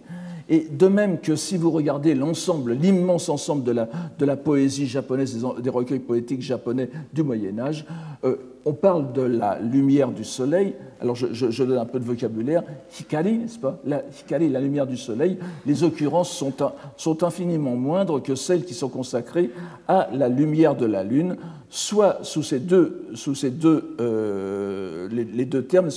Et 0.48 0.66
de 0.70 0.86
même 0.86 1.20
que 1.20 1.36
si 1.36 1.56
vous 1.56 1.70
regardez 1.70 2.14
l'ensemble, 2.14 2.74
l'immense 2.74 3.28
ensemble 3.28 3.64
de 3.64 3.72
la, 3.72 3.88
de 4.18 4.24
la, 4.24 4.36
poésie 4.36 4.86
japonaise, 4.86 5.44
des, 5.60 5.70
recueils 5.70 5.98
poétiques 5.98 6.42
japonais 6.42 6.90
du 7.12 7.22
Moyen 7.22 7.58
Âge, 7.58 7.84
euh, 8.24 8.36
on 8.64 8.72
parle 8.72 9.12
de 9.12 9.22
la 9.22 9.58
lumière 9.58 10.10
du 10.10 10.24
soleil. 10.24 10.74
Alors 11.00 11.16
je, 11.16 11.64
donne 11.64 11.78
un 11.78 11.84
peu 11.84 11.98
de 11.98 12.04
vocabulaire. 12.04 12.62
Hikari, 12.98 13.38
n'est-ce 13.38 13.58
pas? 13.58 13.78
La, 13.84 14.02
la 14.30 14.60
lumière 14.60 14.86
du 14.86 14.96
soleil. 14.96 15.36
Les 15.66 15.82
occurrences 15.82 16.30
sont, 16.30 17.24
infiniment 17.24 17.74
moindres 17.74 18.22
que 18.22 18.36
celles 18.36 18.64
qui 18.64 18.74
sont 18.74 18.88
consacrées 18.88 19.50
à 19.88 20.08
la 20.12 20.28
lumière 20.28 20.76
de 20.76 20.86
la 20.86 21.02
lune, 21.02 21.36
soit 21.70 22.18
sous 22.22 22.44
ces 22.44 22.60
deux, 22.60 23.08
sous 23.14 23.34
ces 23.34 23.50
deux, 23.50 23.96
euh, 24.00 25.08
les, 25.10 25.44
deux 25.44 25.64
termes, 25.64 25.88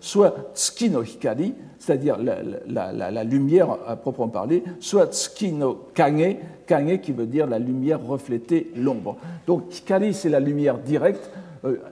Soit 0.00 0.34
tsuki 0.54 0.90
no 0.90 1.02
hikari, 1.02 1.54
c'est-à-dire 1.78 2.18
la, 2.18 3.24
lumière 3.24 3.78
à 3.88 3.96
proprement 3.96 4.28
parler, 4.28 4.62
soit 4.78 5.06
tsuki 5.06 5.52
no 5.52 5.88
kage, 5.92 6.36
kage 6.66 7.00
qui 7.00 7.10
veut 7.10 7.26
dire 7.26 7.48
la 7.48 7.58
lumière 7.58 8.00
reflétée, 8.00 8.70
l'ombre. 8.76 9.16
Donc 9.48 9.76
hikari, 9.76 10.14
c'est 10.14 10.28
la 10.28 10.40
lumière 10.40 10.78
directe 10.78 11.30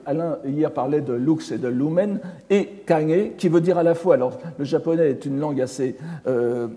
Alain 0.07 0.39
hier 0.45 0.73
parlait 0.73 1.01
de 1.01 1.13
lux 1.13 1.53
et 1.53 1.59
de 1.59 1.69
lumen, 1.69 2.21
et 2.49 2.67
kage, 2.87 3.37
qui 3.39 3.49
veut 3.49 3.61
dire 3.61 3.79
à 3.79 3.83
la 3.83 3.95
fois, 3.95 4.15
alors 4.15 4.39
le 4.59 4.65
japonais 4.65 5.11
est 5.11 5.25
une 5.25 5.39
langue 5.39 5.61
assez, 5.61 5.97
euh, 6.27 6.69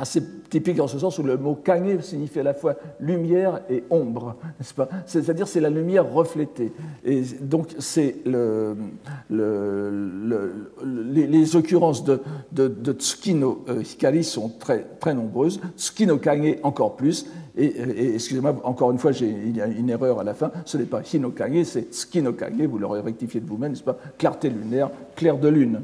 assez 0.00 0.22
typique 0.48 0.80
en 0.80 0.88
ce 0.88 0.98
sens 0.98 1.18
où 1.18 1.22
le 1.22 1.36
mot 1.36 1.54
kage 1.54 2.00
signifie 2.00 2.40
à 2.40 2.42
la 2.42 2.54
fois 2.54 2.76
lumière 2.98 3.60
et 3.68 3.84
ombre, 3.90 4.36
n'est-ce 4.58 4.74
pas? 4.74 4.88
C'est-à-dire 5.06 5.46
c'est 5.46 5.60
la 5.60 5.70
lumière 5.70 6.10
reflétée. 6.10 6.72
Et 7.04 7.22
donc 7.40 7.68
les, 11.10 11.56
occurrences 11.56 12.04
de, 12.04 12.20
de, 12.52 12.68
de 12.68 12.92
Tsukino 12.92 13.64
euh, 13.68 13.82
Hikari 13.82 14.24
sont 14.24 14.50
très, 14.58 14.86
très 15.00 15.14
nombreuses, 15.14 15.60
Tsukino 15.76 16.18
Kage 16.18 16.56
encore 16.62 16.96
plus, 16.96 17.26
et, 17.56 18.14
excusez-moi, 18.14 18.56
encore 18.64 18.90
une 18.92 18.98
fois, 18.98 19.10
il 19.12 19.56
y 19.56 19.60
a 19.60 19.66
une 19.66 19.90
erreur 19.90 20.20
à 20.20 20.24
la 20.24 20.34
fin, 20.34 20.50
ce 20.64 20.78
n'est 20.78 20.84
pas 20.84 21.02
Hinokage, 21.02 21.64
c'est 21.64 21.92
Tsukinokage, 21.92 22.62
vous 22.62 22.78
l'aurez 22.78 23.00
rectifié 23.00 23.40
de 23.40 23.46
vous-même, 23.46 23.72
n'est-ce 23.72 23.82
pas? 23.82 23.98
Clarté 24.18 24.48
lunaire, 24.48 24.90
clair 25.16 25.36
de 25.36 25.48
lune. 25.48 25.80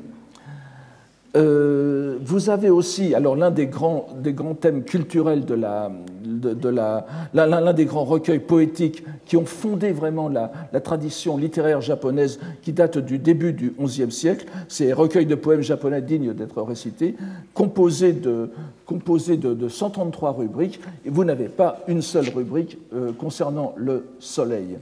Euh, 1.36 2.16
vous 2.22 2.48
avez 2.48 2.70
aussi, 2.70 3.14
alors 3.14 3.36
l'un 3.36 3.50
des 3.50 3.66
grands, 3.66 4.06
des 4.16 4.32
grands 4.32 4.54
thèmes 4.54 4.84
culturels 4.84 5.44
de 5.44 5.54
la, 5.54 5.92
de, 6.24 6.68
la, 6.68 7.04
l'un 7.34 7.72
des 7.74 7.84
grands 7.84 8.04
recueils 8.04 8.38
poétiques 8.38 9.04
qui 9.26 9.36
ont 9.36 9.44
fondé 9.44 9.92
vraiment 9.92 10.28
la, 10.30 10.50
tradition 10.80 11.36
littéraire 11.36 11.82
japonaise 11.82 12.38
qui 12.62 12.72
date 12.72 12.96
du 12.96 13.18
début 13.18 13.52
du 13.52 13.74
XIe 13.78 14.10
siècle, 14.10 14.46
ces 14.68 14.92
recueils 14.94 15.26
de 15.26 15.34
poèmes 15.34 15.62
japonais 15.62 16.00
dignes 16.00 16.32
d'être 16.32 16.62
récités, 16.62 17.16
composés 17.52 18.12
de, 18.12 18.50
composés 18.86 19.36
de, 19.36 19.68
133 19.68 20.32
rubriques, 20.32 20.80
et 21.04 21.10
vous 21.10 21.24
n'avez 21.24 21.48
pas 21.48 21.80
une 21.86 22.02
seule 22.02 22.28
rubrique 22.28 22.78
euh, 22.94 23.12
concernant 23.12 23.74
le 23.76 24.06
soleil. 24.20 24.78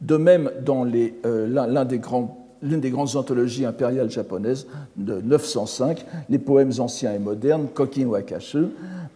De 0.00 0.16
même, 0.16 0.50
dans 0.64 0.86
euh, 0.86 1.46
l'un 1.46 1.84
des 1.84 1.98
grands 1.98 2.39
l'une 2.62 2.80
des 2.80 2.90
grandes 2.90 3.16
anthologies 3.16 3.64
impériales 3.64 4.10
japonaises 4.10 4.66
de 4.96 5.20
905, 5.20 6.04
les 6.28 6.38
poèmes 6.38 6.72
anciens 6.78 7.14
et 7.14 7.18
modernes, 7.18 7.68
Kokin 7.72 8.06
Wakashu. 8.06 8.66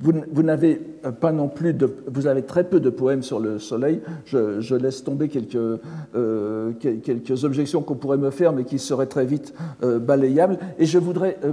Vous, 0.00 0.42
n'avez 0.42 0.74
pas 1.20 1.32
non 1.32 1.48
plus 1.48 1.72
de, 1.72 1.88
vous 2.08 2.26
avez 2.26 2.42
très 2.42 2.64
peu 2.64 2.80
de 2.80 2.90
poèmes 2.90 3.22
sur 3.22 3.38
le 3.38 3.58
soleil. 3.58 4.00
Je, 4.26 4.74
laisse 4.74 5.04
tomber 5.04 5.28
quelques, 5.28 5.56
euh, 6.14 6.72
quelques 6.80 7.44
objections 7.44 7.80
qu'on 7.80 7.94
pourrait 7.94 8.18
me 8.18 8.30
faire, 8.30 8.52
mais 8.52 8.64
qui 8.64 8.78
seraient 8.78 9.06
très 9.06 9.24
vite 9.24 9.54
euh, 9.82 9.98
balayables. 9.98 10.58
Et 10.78 10.84
je 10.84 10.98
voudrais 10.98 11.38
euh, 11.44 11.52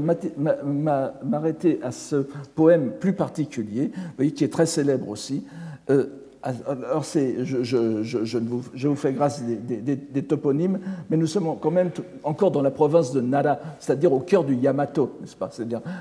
m'arrêter 1.24 1.80
à 1.84 1.92
ce 1.92 2.26
poème 2.56 2.92
plus 3.00 3.14
particulier, 3.14 3.92
qui 4.36 4.44
est 4.44 4.52
très 4.52 4.66
célèbre 4.66 5.08
aussi. 5.08 5.46
Alors, 6.44 7.04
je, 7.04 7.64
je, 7.64 8.38
vous, 8.88 8.96
fais 8.96 9.14
grâce 9.14 9.44
des, 9.44 10.24
toponymes, 10.24 10.80
mais 11.10 11.18
nous 11.18 11.28
sommes 11.28 11.56
quand 11.62 11.70
même 11.70 11.92
encore 12.24 12.50
dans 12.50 12.64
la 12.64 12.72
province 12.72 13.12
de 13.12 13.22
Nara, 13.22 13.60
c'est-à-dire 13.80 14.12
au 14.12 14.20
cœur 14.20 14.44
du 14.44 14.56
Yamato, 14.56 15.18
n'est-ce 15.22 15.36
pas? 15.36 15.52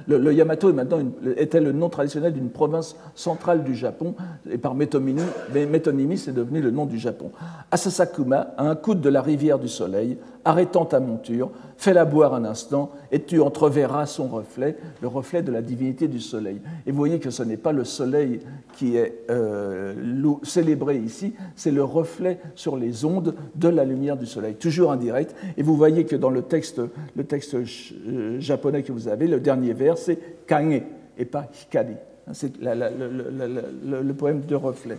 Le, 0.06 0.32
Yamato 0.32 0.70
est 0.70 0.72
maintenant 0.72 0.98
était 1.36 1.60
le 1.60 1.72
nom 1.72 1.90
traditionnel 1.90 2.32
d'une 2.32 2.48
province 2.48 2.96
centrale 3.14 3.64
du 3.64 3.74
Japon, 3.74 4.14
et 4.50 4.56
par 4.56 4.74
métonymie, 4.74 5.20
métonymie 5.52 6.16
c'est 6.16 6.32
devenu 6.32 6.62
le 6.62 6.70
nom 6.70 6.86
du 6.86 6.98
Japon. 6.98 7.30
Asasakuma, 7.70 8.54
à 8.56 8.64
un 8.64 8.76
coude 8.76 9.02
de 9.02 9.10
la 9.10 9.20
rivière 9.20 9.58
du 9.58 9.68
Soleil, 9.68 10.16
arrêtant 10.44 10.86
ta 10.86 11.00
monture, 11.00 11.50
fais-la 11.76 12.04
boire 12.04 12.34
un 12.34 12.44
instant, 12.44 12.90
et 13.12 13.22
tu 13.22 13.40
entreverras 13.40 14.06
son 14.06 14.28
reflet, 14.28 14.76
le 15.02 15.08
reflet 15.08 15.42
de 15.42 15.52
la 15.52 15.62
divinité 15.62 16.08
du 16.08 16.20
soleil. 16.20 16.60
Et 16.86 16.92
vous 16.92 16.98
voyez 16.98 17.18
que 17.18 17.30
ce 17.30 17.42
n'est 17.42 17.56
pas 17.56 17.72
le 17.72 17.84
soleil 17.84 18.40
qui 18.76 18.96
est 18.96 19.24
euh, 19.30 19.94
célébré 20.42 20.96
ici, 20.98 21.34
c'est 21.56 21.70
le 21.70 21.82
reflet 21.82 22.38
sur 22.54 22.76
les 22.76 23.04
ondes 23.04 23.34
de 23.54 23.68
la 23.68 23.84
lumière 23.84 24.16
du 24.16 24.26
soleil, 24.26 24.54
toujours 24.54 24.92
indirect. 24.92 25.34
Et 25.56 25.62
vous 25.62 25.76
voyez 25.76 26.04
que 26.04 26.16
dans 26.16 26.30
le 26.30 26.42
texte, 26.42 26.80
euh, 26.80 28.40
japonais 28.40 28.82
que 28.82 28.92
vous 28.92 29.08
avez, 29.08 29.26
le 29.26 29.40
dernier 29.40 29.72
vers, 29.72 29.98
c'est 29.98 30.46
kage 30.46 30.82
et 31.18 31.24
pas 31.24 31.48
hikari. 31.62 31.96
C'est 32.32 32.52
le, 32.60 34.12
poème 34.12 34.42
de 34.46 34.54
reflet. 34.54 34.98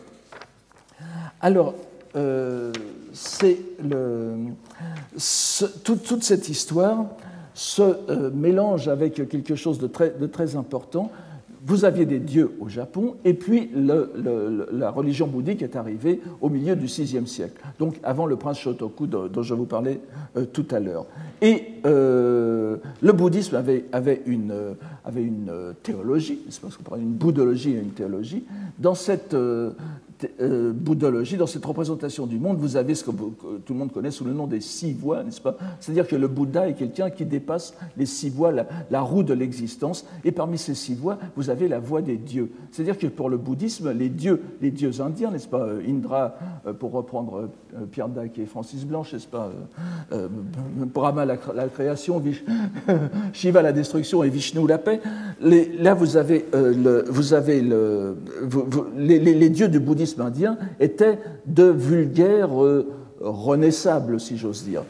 Alors, 1.40 1.76
euh, 2.16 2.72
toute, 5.84 6.24
cette 6.24 6.50
histoire 6.50 7.06
se 7.54 8.30
mélange 8.32 8.88
avec 8.88 9.28
quelque 9.30 9.56
chose 9.56 9.80
de 9.80 9.88
très 9.88 10.56
important 10.56 11.12
vous 11.66 11.86
aviez 11.86 12.06
des 12.06 12.20
dieux 12.20 12.52
au 12.60 12.68
Japon, 12.68 13.16
et 13.24 13.34
puis 13.34 13.70
la 13.76 14.92
religion 14.92 15.28
bouddhique 15.28 15.62
est 15.62 15.76
arrivée 15.76 16.22
au 16.42 16.50
milieu 16.50 16.76
du 16.76 16.86
VIe 16.86 17.28
siècle, 17.28 17.62
donc 17.80 18.00
avant 18.04 18.26
le 18.26 18.36
prince 18.36 18.60
Shotoku 18.60 19.08
dont, 19.08 19.44
je 19.44 19.54
vous 19.54 19.66
parlais 19.66 20.00
euh, 20.38 20.46
tout 20.46 20.66
à 20.72 20.80
l'heure. 20.80 21.06
Et 21.42 21.64
euh, 21.86 22.78
le 23.02 23.12
bouddhisme 23.14 23.56
avait, 23.56 24.22
une, 24.26 24.54
avait 25.06 25.24
une 25.24 25.74
théologie, 25.84 26.40
c'est 26.50 26.62
parce 26.62 26.78
qu'on 26.78 26.84
parle 26.84 27.02
d'une 27.02 27.14
bouddhologie 27.14 27.72
et 27.72 27.80
une 27.80 27.92
théologie. 27.92 28.44
Dans 28.80 28.96
cette 28.96 29.36
euh, 30.24 30.52
euh, 30.52 30.74
bouddhologie, 30.74 31.38
dans 31.38 31.48
cette 31.48 31.66
représentation 31.66 32.26
du 32.26 32.38
monde, 32.38 32.58
vous 32.58 32.76
avez 32.76 32.96
ce 32.96 33.04
que, 33.04 33.12
tout 33.12 33.74
le 33.74 33.76
monde 33.76 33.92
connaît 33.92 34.12
sous 34.12 34.26
le 34.26 34.34
nom 34.34 34.48
des 34.48 34.62
six 34.62 34.94
voies, 34.94 35.24
n'est-ce 35.24 35.42
pas? 35.42 35.56
C'est-à-dire 35.80 36.08
que 36.08 36.16
le 36.16 36.28
Bouddha 36.28 36.68
est 36.68 36.74
quelqu'un 36.74 37.10
qui 37.10 37.26
dépasse 37.26 37.74
les 37.98 38.06
six 38.06 38.30
voies, 38.30 38.52
la, 38.52 39.02
roue 39.02 39.24
de 39.24 39.34
l'existence, 39.34 40.06
et 40.24 40.32
parmi 40.32 40.58
ces 40.58 40.76
six 40.76 40.96
voies, 40.96 41.18
vous 41.36 41.50
avez 41.50 41.68
la 41.68 41.80
voie 41.80 42.02
des 42.02 42.18
dieux. 42.18 42.52
C'est-à-dire 42.72 42.98
que 42.98 43.08
pour 43.08 43.30
le 43.30 43.38
bouddhisme, 43.38 43.92
les 43.92 44.10
dieux, 44.10 44.42
les 44.62 44.72
dieux 44.72 45.02
indiens, 45.02 45.32
n'est-ce 45.32 45.48
pas? 45.48 45.62
Euh, 45.62 45.82
Indra, 45.88 46.36
euh, 46.66 46.74
pour 46.74 46.92
reprendre 46.92 47.50
Pierre 47.92 48.10
Dac 48.10 48.38
et 48.38 48.46
Francis 48.46 48.86
Blanche, 48.86 49.14
n'est-ce 49.14 49.28
pas? 49.28 49.52
Brahma, 50.94 51.26
la, 51.26 51.38
création, 51.38 52.22
Shiva, 53.34 53.62
la 53.62 53.72
destruction, 53.72 54.24
et 54.24 54.30
Vishnu, 54.30 54.68
la 54.68 54.78
paix. 54.78 55.00
là, 55.42 55.94
vous 55.94 56.18
avez, 56.18 56.46
vous 57.10 57.34
avez 57.34 57.62
le, 57.62 58.18
les 58.98 59.50
dieux 59.50 59.70
du 59.70 59.80
bouddhisme 59.80 60.11
indien 60.20 60.58
étaient 60.80 61.20
de 61.46 61.64
vulgaires 61.64 62.64
euh, 62.64 62.92
renaissables, 63.22 64.20
si 64.20 64.38
j'ose 64.38 64.64
dire. 64.64 64.84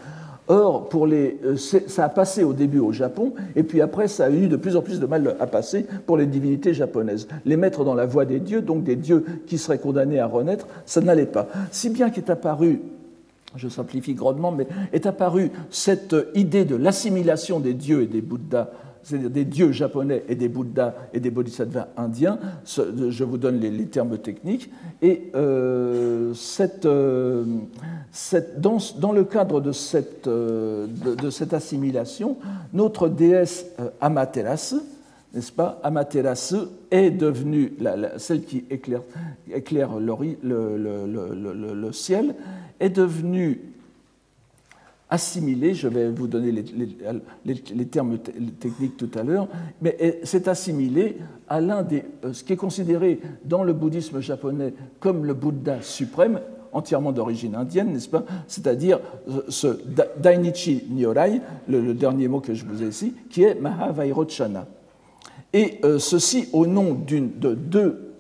Or, 0.48 0.90
pour 0.90 1.08
les, 1.08 1.40
euh, 1.46 1.56
ça 1.56 2.06
a 2.06 2.10
passé 2.10 2.44
au 2.44 2.54
début 2.54 2.80
au 2.80 2.92
Japon, 2.92 3.34
et 3.56 3.64
puis 3.64 3.82
après, 3.82 4.08
ça 4.08 4.26
a 4.26 4.30
eu 4.30 4.48
de 4.48 4.56
plus 4.56 4.76
en 4.76 4.82
plus 4.82 5.00
de 5.00 5.06
mal 5.06 5.36
à 5.40 5.48
passer 5.48 5.86
pour 6.06 6.18
les 6.18 6.26
divinités 6.26 6.74
japonaises. 6.74 7.28
Les 7.46 7.58
mettre 7.58 7.86
dans 7.86 7.94
la 7.94 8.06
voie 8.06 8.26
des 8.26 8.40
dieux, 8.40 8.62
donc 8.62 8.84
des 8.84 8.96
dieux 8.96 9.24
qui 9.48 9.58
seraient 9.58 9.80
condamnés 9.80 10.20
à 10.20 10.26
renaître, 10.26 10.68
ça 10.86 11.00
n'allait 11.00 11.26
pas. 11.26 11.48
Si 11.72 11.90
bien 11.90 12.10
qu'est 12.10 12.30
apparu, 12.30 12.82
je 13.56 13.70
simplifie 13.70 14.14
grandement, 14.14 14.52
mais 14.52 14.68
est 14.94 15.06
apparue 15.06 15.52
cette 15.70 16.16
idée 16.36 16.66
de 16.66 16.76
l'assimilation 16.76 17.60
des 17.60 17.74
dieux 17.74 18.02
et 18.02 18.08
des 18.08 18.22
bouddhas 18.22 18.70
c'est-à-dire 19.04 19.30
des 19.30 19.46
dieux 19.46 19.72
japonais 19.72 20.24
et 20.28 20.36
des 20.36 20.50
bouddhas 20.50 20.94
et 21.14 21.20
des 21.20 21.32
bodhisattvas 21.32 21.88
indiens. 21.98 22.38
Je 22.66 23.24
vous 23.24 23.38
donne 23.38 23.60
les, 23.60 23.86
termes 23.86 24.18
techniques. 24.18 24.70
Et 25.02 25.32
euh, 25.36 26.34
cette, 26.34 26.86
euh, 26.86 27.44
dans, 28.58 29.12
le 29.12 29.24
cadre 29.24 29.62
de 29.62 29.72
cette, 29.72 30.28
euh, 30.28 30.88
de, 30.88 31.30
cette 31.30 31.54
assimilation, 31.54 32.38
notre 32.74 33.10
déesse 33.10 33.66
Amaterasu, 34.00 34.78
n'est-ce 35.34 35.52
pas 35.52 35.80
Amaterasu 35.84 36.58
est 36.92 37.12
devenue 37.12 37.74
celle 38.18 38.44
qui 38.44 38.66
éclaire, 38.70 39.02
éclaire 39.54 39.92
le, 40.00 41.92
ciel, 41.92 42.36
est 42.80 42.90
devenue 42.90 43.62
assimilé, 45.12 45.74
je 45.74 45.90
vais 45.90 46.10
vous 46.10 46.26
donner 46.26 46.52
les, 46.54 47.86
termes 47.86 48.18
techniques 48.18 48.96
tout 48.96 49.10
à 49.14 49.24
l'heure, 49.24 49.48
mais 49.82 50.22
c'est 50.24 50.48
assimilé 50.48 51.18
à 51.50 51.60
l'un 51.60 51.84
des, 51.84 52.06
euh, 52.24 52.32
ce 52.32 52.46
qui 52.46 52.54
est 52.54 52.58
considéré 52.58 53.20
dans 53.44 53.64
le 53.64 53.74
bouddhisme 53.74 54.22
japonais 54.22 54.74
comme 55.02 55.26
le 55.26 55.34
Bouddha 55.34 55.82
suprême, 55.82 56.40
entièrement 56.72 57.12
d'origine 57.12 57.56
indienne, 57.56 57.92
n'est-ce 57.92 58.08
pas? 58.08 58.24
C'est-à-dire 58.48 59.00
euh, 59.30 59.42
ce 59.50 59.80
Dainichi 60.18 60.86
Nyorai, 60.90 61.42
le, 61.68 61.94
dernier 61.94 62.30
mot 62.30 62.40
que 62.40 62.54
je 62.54 62.66
vous 62.66 62.82
ai 62.82 62.88
ici, 62.88 63.14
qui 63.30 63.44
est 63.44 63.56
Mahavairochana. 63.56 64.66
Et 65.52 65.80
euh, 65.84 66.00
ceci 66.00 66.48
au 66.54 66.66
nom 66.66 66.94
de 66.94 67.54
deux 67.54 68.11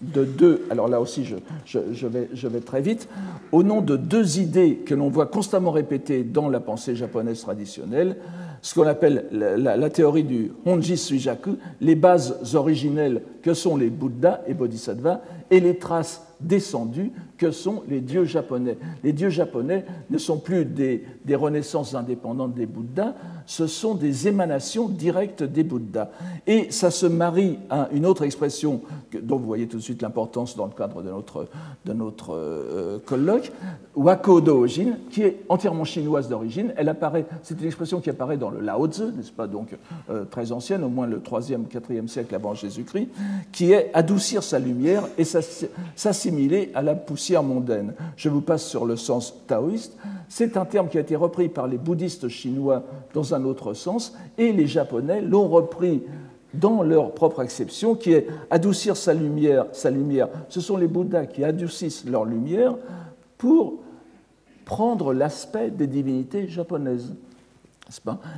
de 0.00 0.24
deux, 0.24 0.66
alors 0.70 0.88
là 0.88 1.00
aussi 1.00 1.24
je, 1.66 2.06
vais, 2.06 2.60
très 2.60 2.80
vite, 2.80 3.08
au 3.52 3.62
nom 3.62 3.82
de 3.82 3.96
deux 3.96 4.38
idées 4.38 4.76
que 4.76 4.94
l'on 4.94 5.10
voit 5.10 5.26
constamment 5.26 5.70
répétées 5.70 6.24
dans 6.24 6.48
la 6.48 6.60
pensée 6.60 6.96
japonaise 6.96 7.42
traditionnelle, 7.42 8.16
ce 8.62 8.74
qu'on 8.74 8.86
appelle 8.86 9.26
la, 9.30 9.76
la, 9.76 9.90
théorie 9.90 10.24
du 10.24 10.52
Honji 10.66 10.96
Suijaku, 10.96 11.56
les 11.80 11.94
bases 11.94 12.54
originelles 12.54 13.22
que 13.42 13.54
sont 13.54 13.76
les 13.76 13.90
Bouddhas 13.90 14.40
et 14.46 14.54
Bodhisattvas, 14.54 15.20
et 15.50 15.60
les 15.60 15.76
traces 15.76 16.22
descendues 16.40 17.12
que 17.40 17.50
sont 17.52 17.82
les 17.88 18.02
dieux 18.02 18.26
japonais. 18.26 18.76
Les 19.02 19.14
dieux 19.14 19.30
japonais 19.30 19.86
ne 20.10 20.18
sont 20.18 20.36
plus 20.36 20.66
des, 20.66 21.02
renaissances 21.34 21.94
indépendantes 21.94 22.54
des 22.54 22.66
Bouddhas, 22.66 23.14
ce 23.46 23.66
sont 23.66 23.94
des 23.94 24.28
émanations 24.28 24.88
directes 24.88 25.42
des 25.42 25.64
Bouddhas. 25.64 26.10
Et 26.46 26.70
ça 26.70 26.90
se 26.90 27.06
marie 27.06 27.58
à 27.70 27.88
une 27.92 28.04
autre 28.04 28.24
expression 28.24 28.82
dont 29.22 29.38
vous 29.38 29.46
voyez 29.46 29.68
tout 29.68 29.78
de 29.78 29.82
suite 29.82 30.02
l'importance 30.02 30.54
dans 30.54 30.66
le 30.66 30.72
cadre 30.72 31.02
de 31.02 31.92
notre, 31.94 32.34
euh, 32.34 32.98
colloque, 33.06 33.50
Wako 33.96 34.42
Doojin, 34.42 34.98
qui 35.10 35.22
est 35.22 35.42
entièrement 35.48 35.84
chinoise 35.84 36.28
d'origine. 36.28 36.74
Elle 36.76 36.90
apparaît, 36.90 37.24
c'est 37.42 37.58
une 37.58 37.66
expression 37.66 38.00
qui 38.00 38.10
apparaît 38.10 38.36
dans 38.36 38.50
le 38.50 38.60
Lao 38.60 38.86
Tzu, 38.86 39.04
n'est-ce 39.16 39.32
pas, 39.32 39.46
donc 39.46 39.68
euh, 40.10 40.24
très 40.24 40.52
ancienne, 40.52 40.84
au 40.84 40.90
moins 40.90 41.06
le 41.06 41.20
3e, 41.20 41.66
4e 41.68 42.06
siècle 42.06 42.34
avant 42.34 42.52
Jésus-Christ, 42.52 43.08
qui 43.50 43.72
est 43.72 43.90
adoucir 43.94 44.42
sa 44.42 44.58
lumière 44.58 45.04
et 45.16 45.24
s'assimiler 45.24 46.70
à 46.74 46.82
la 46.82 46.94
poussière 46.94 47.29
mondaine. 47.42 47.94
Je 48.16 48.28
vous 48.28 48.40
passe 48.40 48.64
sur 48.64 48.84
le 48.84 48.96
sens 48.96 49.34
taoïste. 49.46 49.96
C'est 50.28 50.56
un 50.56 50.64
terme 50.64 50.88
qui 50.88 50.98
a 50.98 51.00
été 51.00 51.16
repris 51.16 51.48
par 51.48 51.66
les 51.66 51.78
bouddhistes 51.78 52.28
chinois 52.28 52.84
dans 53.14 53.34
un 53.34 53.44
autre 53.44 53.74
sens, 53.74 54.14
et 54.38 54.52
les 54.52 54.66
Japonais 54.66 55.20
l'ont 55.20 55.48
repris 55.48 56.02
dans 56.52 56.82
leur 56.82 57.12
propre 57.12 57.40
acception, 57.40 57.94
qui 57.94 58.12
est 58.12 58.26
adoucir 58.50 58.96
sa 58.96 59.14
lumière. 59.14 59.66
Sa 59.72 59.90
lumière. 59.90 60.28
Ce 60.48 60.60
sont 60.60 60.76
les 60.76 60.88
Bouddhas 60.88 61.26
qui 61.26 61.44
adoucissent 61.44 62.04
leur 62.04 62.24
lumière 62.24 62.76
pour 63.38 63.74
prendre 64.64 65.12
l'aspect 65.12 65.70
des 65.70 65.86
divinités 65.86 66.48
japonaises. 66.48 67.14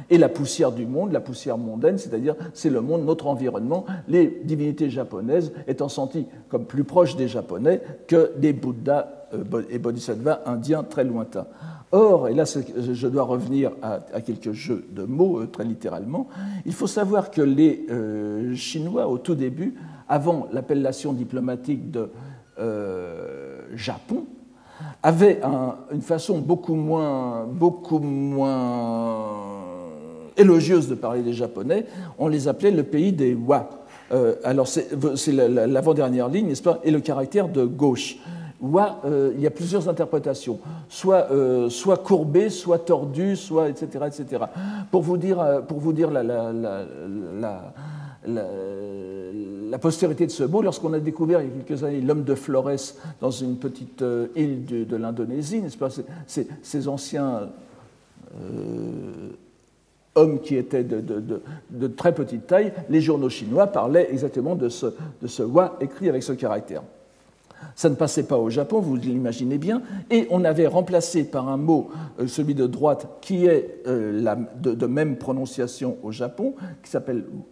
Et 0.09 0.19
la 0.19 0.29
poussière 0.29 0.73
du 0.73 0.87
monde, 0.87 1.13
la 1.13 1.21
poussière 1.21 1.59
mondaine, 1.59 1.99
c'est-à-dire 1.99 2.35
c'est 2.55 2.71
le 2.71 2.81
monde, 2.81 3.05
notre 3.05 3.27
environnement, 3.27 3.85
les 4.09 4.41
divinités 4.45 4.89
japonaises 4.89 5.53
étant 5.67 5.89
senties 5.89 6.27
comme 6.49 6.65
plus 6.65 6.85
proches 6.85 7.17
des 7.17 7.29
Japonais 7.29 7.83
que 8.07 8.33
des 8.39 8.53
Bouddhas 8.53 9.29
euh, 9.35 9.63
et 9.71 9.79
Bodhisattvas 9.79 10.41
indiens 10.47 10.83
très 10.83 11.05
lointains. 11.05 11.47
Or, 11.91 12.29
et 12.29 12.35
là 12.35 12.45
je 12.45 13.07
dois 13.09 13.25
revenir 13.25 13.73
à, 13.83 13.99
quelques 14.23 14.53
jeux 14.53 14.87
de 14.91 15.03
mots 15.03 15.41
euh, 15.41 15.47
très 15.47 15.65
littéralement, 15.65 16.29
il 16.65 16.73
faut 16.73 16.87
savoir 16.87 17.31
que 17.31 17.43
les 17.43 17.85
euh, 17.91 18.55
Chinois, 18.55 19.07
au 19.07 19.19
tout 19.19 19.35
début, 19.35 19.75
avant 20.09 20.49
l'appellation 20.53 21.13
diplomatique 21.13 21.91
de 21.91 22.11
Japon, 23.75 24.27
avait 25.03 25.41
une 25.93 26.03
façon 26.03 26.39
beaucoup 26.39 26.75
moins, 26.75 27.45
beaucoup 27.47 27.99
moins 27.99 29.43
élogieuse 30.37 30.89
de 30.89 30.95
parler 30.95 31.23
des 31.23 31.33
Japonais. 31.33 31.87
On 32.19 32.29
les 32.29 32.49
appelait 32.49 32.71
le 32.71 32.85
pays 32.85 33.13
des 33.13 33.35
Wa. 33.35 33.69
Euh, 34.13 34.35
alors 34.45 34.69
c'est 34.69 35.33
l'avant-dernière 35.33 36.29
ligne, 36.29 36.49
n'est-ce 36.49 36.63
pas, 36.63 36.81
et 36.85 36.91
le 36.91 37.01
caractère 37.01 37.49
de 37.49 37.65
gauche. 37.65 38.19
Wa, 38.61 39.01
euh, 39.05 39.33
il 39.35 39.41
y 39.41 39.47
a 39.47 39.51
plusieurs 39.51 39.89
interprétations, 39.89 40.61
soit, 40.89 41.29
euh, 41.33 41.69
soit 41.69 41.97
courbé, 41.97 42.49
soit 42.49 42.79
tordu, 42.79 43.35
soit 43.35 43.69
etc. 43.69 44.05
etc. 44.07 44.45
Pour 44.91 45.03
vous 45.03 45.17
dire, 45.17 45.63
pour 45.67 45.79
vous 45.79 45.93
dire 45.93 46.11
la 46.13 46.53
postérité 49.79 50.27
de 50.27 50.31
ce 50.31 50.45
mot, 50.45 50.63
lorsqu'on 50.63 50.93
a 50.93 50.99
découvert 50.99 51.41
il 51.41 51.49
y 51.49 51.51
a 51.51 51.65
quelques 51.65 51.85
années 51.85 52.01
l'homme 52.01 52.25
de 52.25 52.35
Flores 52.35 52.71
dans 53.21 53.31
une 53.31 53.57
petite 53.57 54.03
euh, 54.03 54.29
île 54.37 54.65
de, 54.87 54.97
l'Indonésie, 54.97 55.63
n'est-ce 55.63 55.79
pas 55.79 55.89
ces, 56.27 56.89
anciens 56.89 57.51
euh, 58.41 59.31
hommes 60.15 60.41
qui 60.41 60.57
étaient 60.57 60.85
de, 60.85 61.87
très 61.89 62.15
petite 62.15 62.47
taille, 62.47 62.73
les 62.89 63.01
journaux 63.01 63.31
chinois 63.31 63.67
parlaient 63.67 64.09
exactement 64.11 64.55
de 64.55 64.69
ce, 64.69 64.87
de 65.23 65.27
ce 65.27 65.43
wa 65.43 65.77
écrit 65.81 66.09
avec 66.09 66.23
ce 66.23 66.33
caractère. 66.33 66.83
Ça 67.75 67.89
ne 67.89 67.95
passait 67.95 68.25
pas 68.25 68.37
au 68.37 68.51
Japon, 68.51 68.81
vous 68.81 68.97
l'imaginez 68.97 69.59
bien, 69.59 69.83
et 70.11 70.27
on 70.31 70.45
avait 70.45 70.67
remplacé 70.67 71.25
par 71.25 71.49
un 71.49 71.57
mot, 71.57 71.91
euh, 72.21 72.27
celui 72.27 72.55
de 72.55 72.67
droite, 72.67 73.09
qui 73.21 73.47
est 73.47 73.83
euh, 73.87 74.37
de, 74.61 74.87
même 74.87 75.17
prononciation 75.17 75.97
au 76.03 76.13
Japon, 76.13 76.55
qui, 76.83 76.97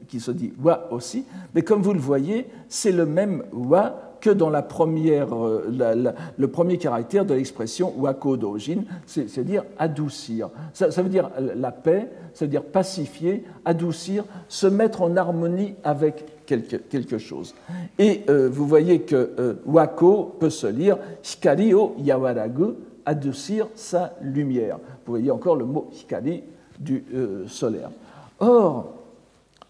qui 0.09 0.21
se 0.21 0.31
dit 0.31 0.53
wa 0.63 0.93
aussi, 0.93 1.25
mais 1.55 1.63
comme 1.63 1.83
vous 1.83 1.95
le 1.95 2.01
voyez, 2.01 2.47
c'est 2.69 2.93
le 2.93 3.07
même 3.07 3.45
wa 3.53 4.11
que 4.21 4.31
dans 4.31 4.51
la 4.51 4.63
première, 4.63 5.35
euh, 5.35 6.13
le 6.37 6.49
premier 6.49 6.79
caractère 6.79 7.25
de 7.25 7.35
l'expression 7.35 7.93
wako 7.99 8.37
dojin, 8.37 8.83
c'est-à-dire 9.07 9.65
adoucir. 9.79 10.51
Ça, 10.73 10.89
veut 11.03 11.09
dire 11.09 11.31
la 11.57 11.73
paix, 11.73 12.11
ça 12.35 12.45
veut 12.45 12.51
dire 12.51 12.65
pacifier, 12.65 13.45
adoucir, 13.65 14.25
se 14.49 14.67
mettre 14.67 15.03
en 15.03 15.17
harmonie 15.17 15.75
avec 15.83 16.25
quelque, 16.57 17.19
chose. 17.19 17.55
Et 17.99 18.23
euh, 18.29 18.49
vous 18.51 18.67
voyez 18.67 19.03
que 19.03 19.31
euh, 19.39 19.55
wako 19.67 20.37
peut 20.39 20.51
se 20.51 20.67
lire 20.67 20.99
hikari 21.25 21.75
o 21.75 21.95
yawaragu, 21.99 22.75
adoucir 23.07 23.69
sa 23.75 24.15
lumière. 24.23 24.79
Vous 25.07 25.13
voyez 25.13 25.31
encore 25.31 25.57
le 25.57 25.65
mot 25.65 25.89
hikari 25.93 26.43
du 26.79 27.05
solaire. 27.47 27.91
Or, 28.39 28.95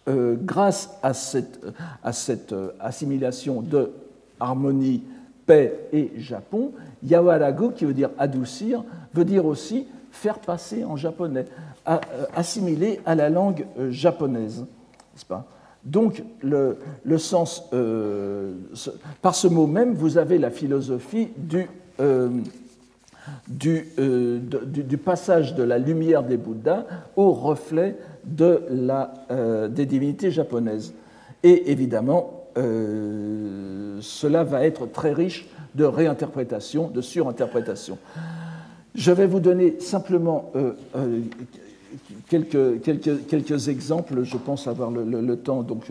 grâce 0.06 0.96
à 1.02 1.12
cette, 1.12 1.60
à 2.04 2.12
cette 2.12 2.54
assimilation 2.78 3.62
de 3.62 3.90
harmonie, 4.38 5.02
paix 5.44 5.88
et 5.92 6.12
Japon, 6.18 6.70
Yawarago, 7.02 7.70
qui 7.70 7.84
veut 7.84 7.94
dire 7.94 8.10
adoucir, 8.16 8.84
veut 9.12 9.24
dire 9.24 9.44
aussi 9.44 9.88
faire 10.12 10.38
passer 10.38 10.84
en 10.84 10.94
japonais, 10.96 11.46
assimiler 12.36 13.00
à 13.04 13.16
la 13.16 13.28
langue 13.28 13.66
japonaise, 13.90 14.60
n'est-ce 14.60 15.26
pas? 15.26 15.46
Donc, 15.84 16.22
le, 16.42 16.76
sens, 17.18 17.64
euh, 17.72 18.52
par 19.22 19.34
ce 19.34 19.48
mot 19.48 19.66
même, 19.66 19.94
vous 19.94 20.18
avez 20.18 20.38
la 20.38 20.50
philosophie 20.50 21.28
du, 21.36 21.68
euh, 22.00 22.28
euh, 23.98 24.38
du, 24.38 24.96
passage 24.98 25.54
de 25.54 25.62
la 25.62 25.78
lumière 25.78 26.22
des 26.22 26.36
Bouddhas 26.36 26.84
au 27.16 27.32
reflet 27.32 27.96
de 28.24 28.62
la, 28.70 29.14
des 29.70 29.86
divinités 29.86 30.30
japonaises. 30.30 30.92
Et 31.42 31.70
évidemment, 31.70 32.44
cela 32.54 34.44
va 34.44 34.66
être 34.66 34.86
très 34.86 35.14
riche 35.14 35.48
de 35.74 35.84
réinterprétation, 35.84 36.88
de 36.88 37.00
surinterprétation. 37.00 37.96
Je 38.94 39.12
vais 39.12 39.26
vous 39.26 39.40
donner 39.40 39.80
simplement 39.80 40.52
quelques, 42.28 42.82
quelques, 42.82 43.26
quelques, 43.26 43.68
exemples, 43.68 44.22
je 44.22 44.36
pense 44.36 44.66
avoir 44.66 44.90
le, 44.90 45.36
temps 45.36 45.62
donc, 45.62 45.86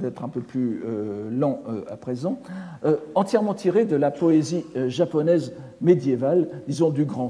d'être 0.00 0.24
un 0.24 0.28
peu 0.28 0.40
plus 0.40 0.82
euh, 0.84 1.30
lent 1.30 1.62
euh, 1.68 1.82
à 1.90 1.96
présent, 1.96 2.38
euh, 2.84 2.96
entièrement 3.14 3.54
tiré 3.54 3.84
de 3.84 3.96
la 3.96 4.10
poésie 4.10 4.64
japonaise 4.88 5.52
médiévale, 5.80 6.48
disons 6.66 6.90
du 6.90 7.04
grand, 7.04 7.28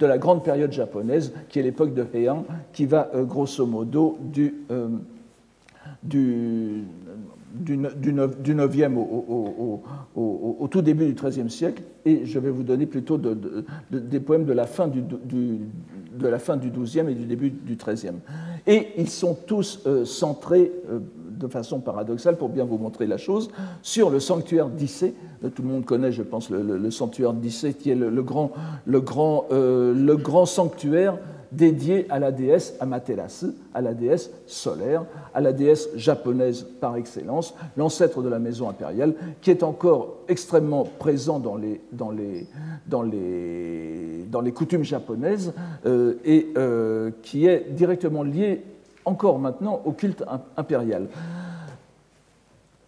de, 0.00 0.06
la 0.06 0.18
grande 0.18 0.42
période 0.44 0.72
japonaise, 0.72 1.32
qui 1.48 1.58
est 1.58 1.62
l'époque 1.62 1.94
de 1.94 2.06
Heian, 2.14 2.44
qui 2.72 2.86
va 2.86 3.10
grosso 3.24 3.66
modo 3.66 4.18
du, 4.20 4.54
du 6.02 6.84
du, 7.58 7.76
9e 7.76 8.96
au, 10.14 10.68
tout 10.70 10.82
début 10.82 11.06
du 11.06 11.14
XIIIe 11.14 11.50
siècle, 11.50 11.82
et 12.04 12.24
je 12.24 12.38
vais 12.38 12.50
vous 12.50 12.62
donner 12.62 12.86
plutôt 12.86 13.18
des 13.90 14.20
poèmes 14.20 14.44
de 14.44 14.52
la, 14.52 14.66
fin 14.66 14.88
du, 14.88 15.02
de 15.02 16.28
la 16.28 16.38
fin 16.38 16.56
du 16.56 16.70
XIIe 16.70 17.08
et 17.08 17.14
du 17.14 17.24
début 17.24 17.50
du 17.50 17.76
XIIIe. 17.76 18.18
Et 18.66 18.88
ils 18.96 19.08
sont 19.08 19.36
tous 19.46 19.80
euh, 19.86 20.04
centrés 20.04 20.72
euh, 20.90 21.00
de 21.38 21.46
façon 21.46 21.80
paradoxale, 21.80 22.36
pour 22.36 22.48
bien 22.48 22.64
vous 22.64 22.78
montrer 22.78 23.06
la 23.06 23.16
chose, 23.16 23.48
sur 23.80 24.10
le 24.10 24.20
sanctuaire 24.20 24.68
d'Issée. 24.68 25.14
Tout 25.54 25.62
le 25.62 25.68
monde 25.68 25.84
connaît, 25.84 26.10
je 26.12 26.22
pense, 26.22 26.50
le, 26.50 26.90
sanctuaire 26.90 27.32
d'Issée, 27.32 27.74
qui 27.74 27.90
est 27.90 27.94
le, 27.94 28.22
grand, 28.22 28.52
le, 28.86 29.00
grand, 29.00 29.44
euh, 29.52 29.94
le 29.94 30.16
grand 30.16 30.46
sanctuaire 30.46 31.18
dédié 31.52 32.06
à 32.10 32.18
la 32.18 32.32
déesse 32.32 32.74
Amaterasu, 32.80 33.46
à 33.74 33.80
la 33.80 33.94
déesse 33.94 34.30
solaire, 34.46 35.04
à 35.34 35.40
la 35.40 35.52
déesse 35.52 35.88
japonaise 35.96 36.66
par 36.80 36.96
excellence, 36.96 37.54
l'ancêtre 37.76 38.22
de 38.22 38.28
la 38.28 38.38
maison 38.38 38.68
impériale, 38.68 39.14
qui 39.40 39.50
est 39.50 39.62
encore 39.62 40.18
extrêmement 40.28 40.84
présent 40.84 41.38
dans 41.38 41.56
les 41.56 41.78
coutumes 44.52 44.84
japonaises 44.84 45.52
euh, 45.86 46.14
et 46.24 46.48
euh, 46.56 47.10
qui 47.22 47.46
est 47.46 47.66
directement 47.70 48.22
lié 48.22 48.62
encore 49.04 49.38
maintenant 49.38 49.80
au 49.84 49.92
culte 49.92 50.24
impérial. 50.56 51.08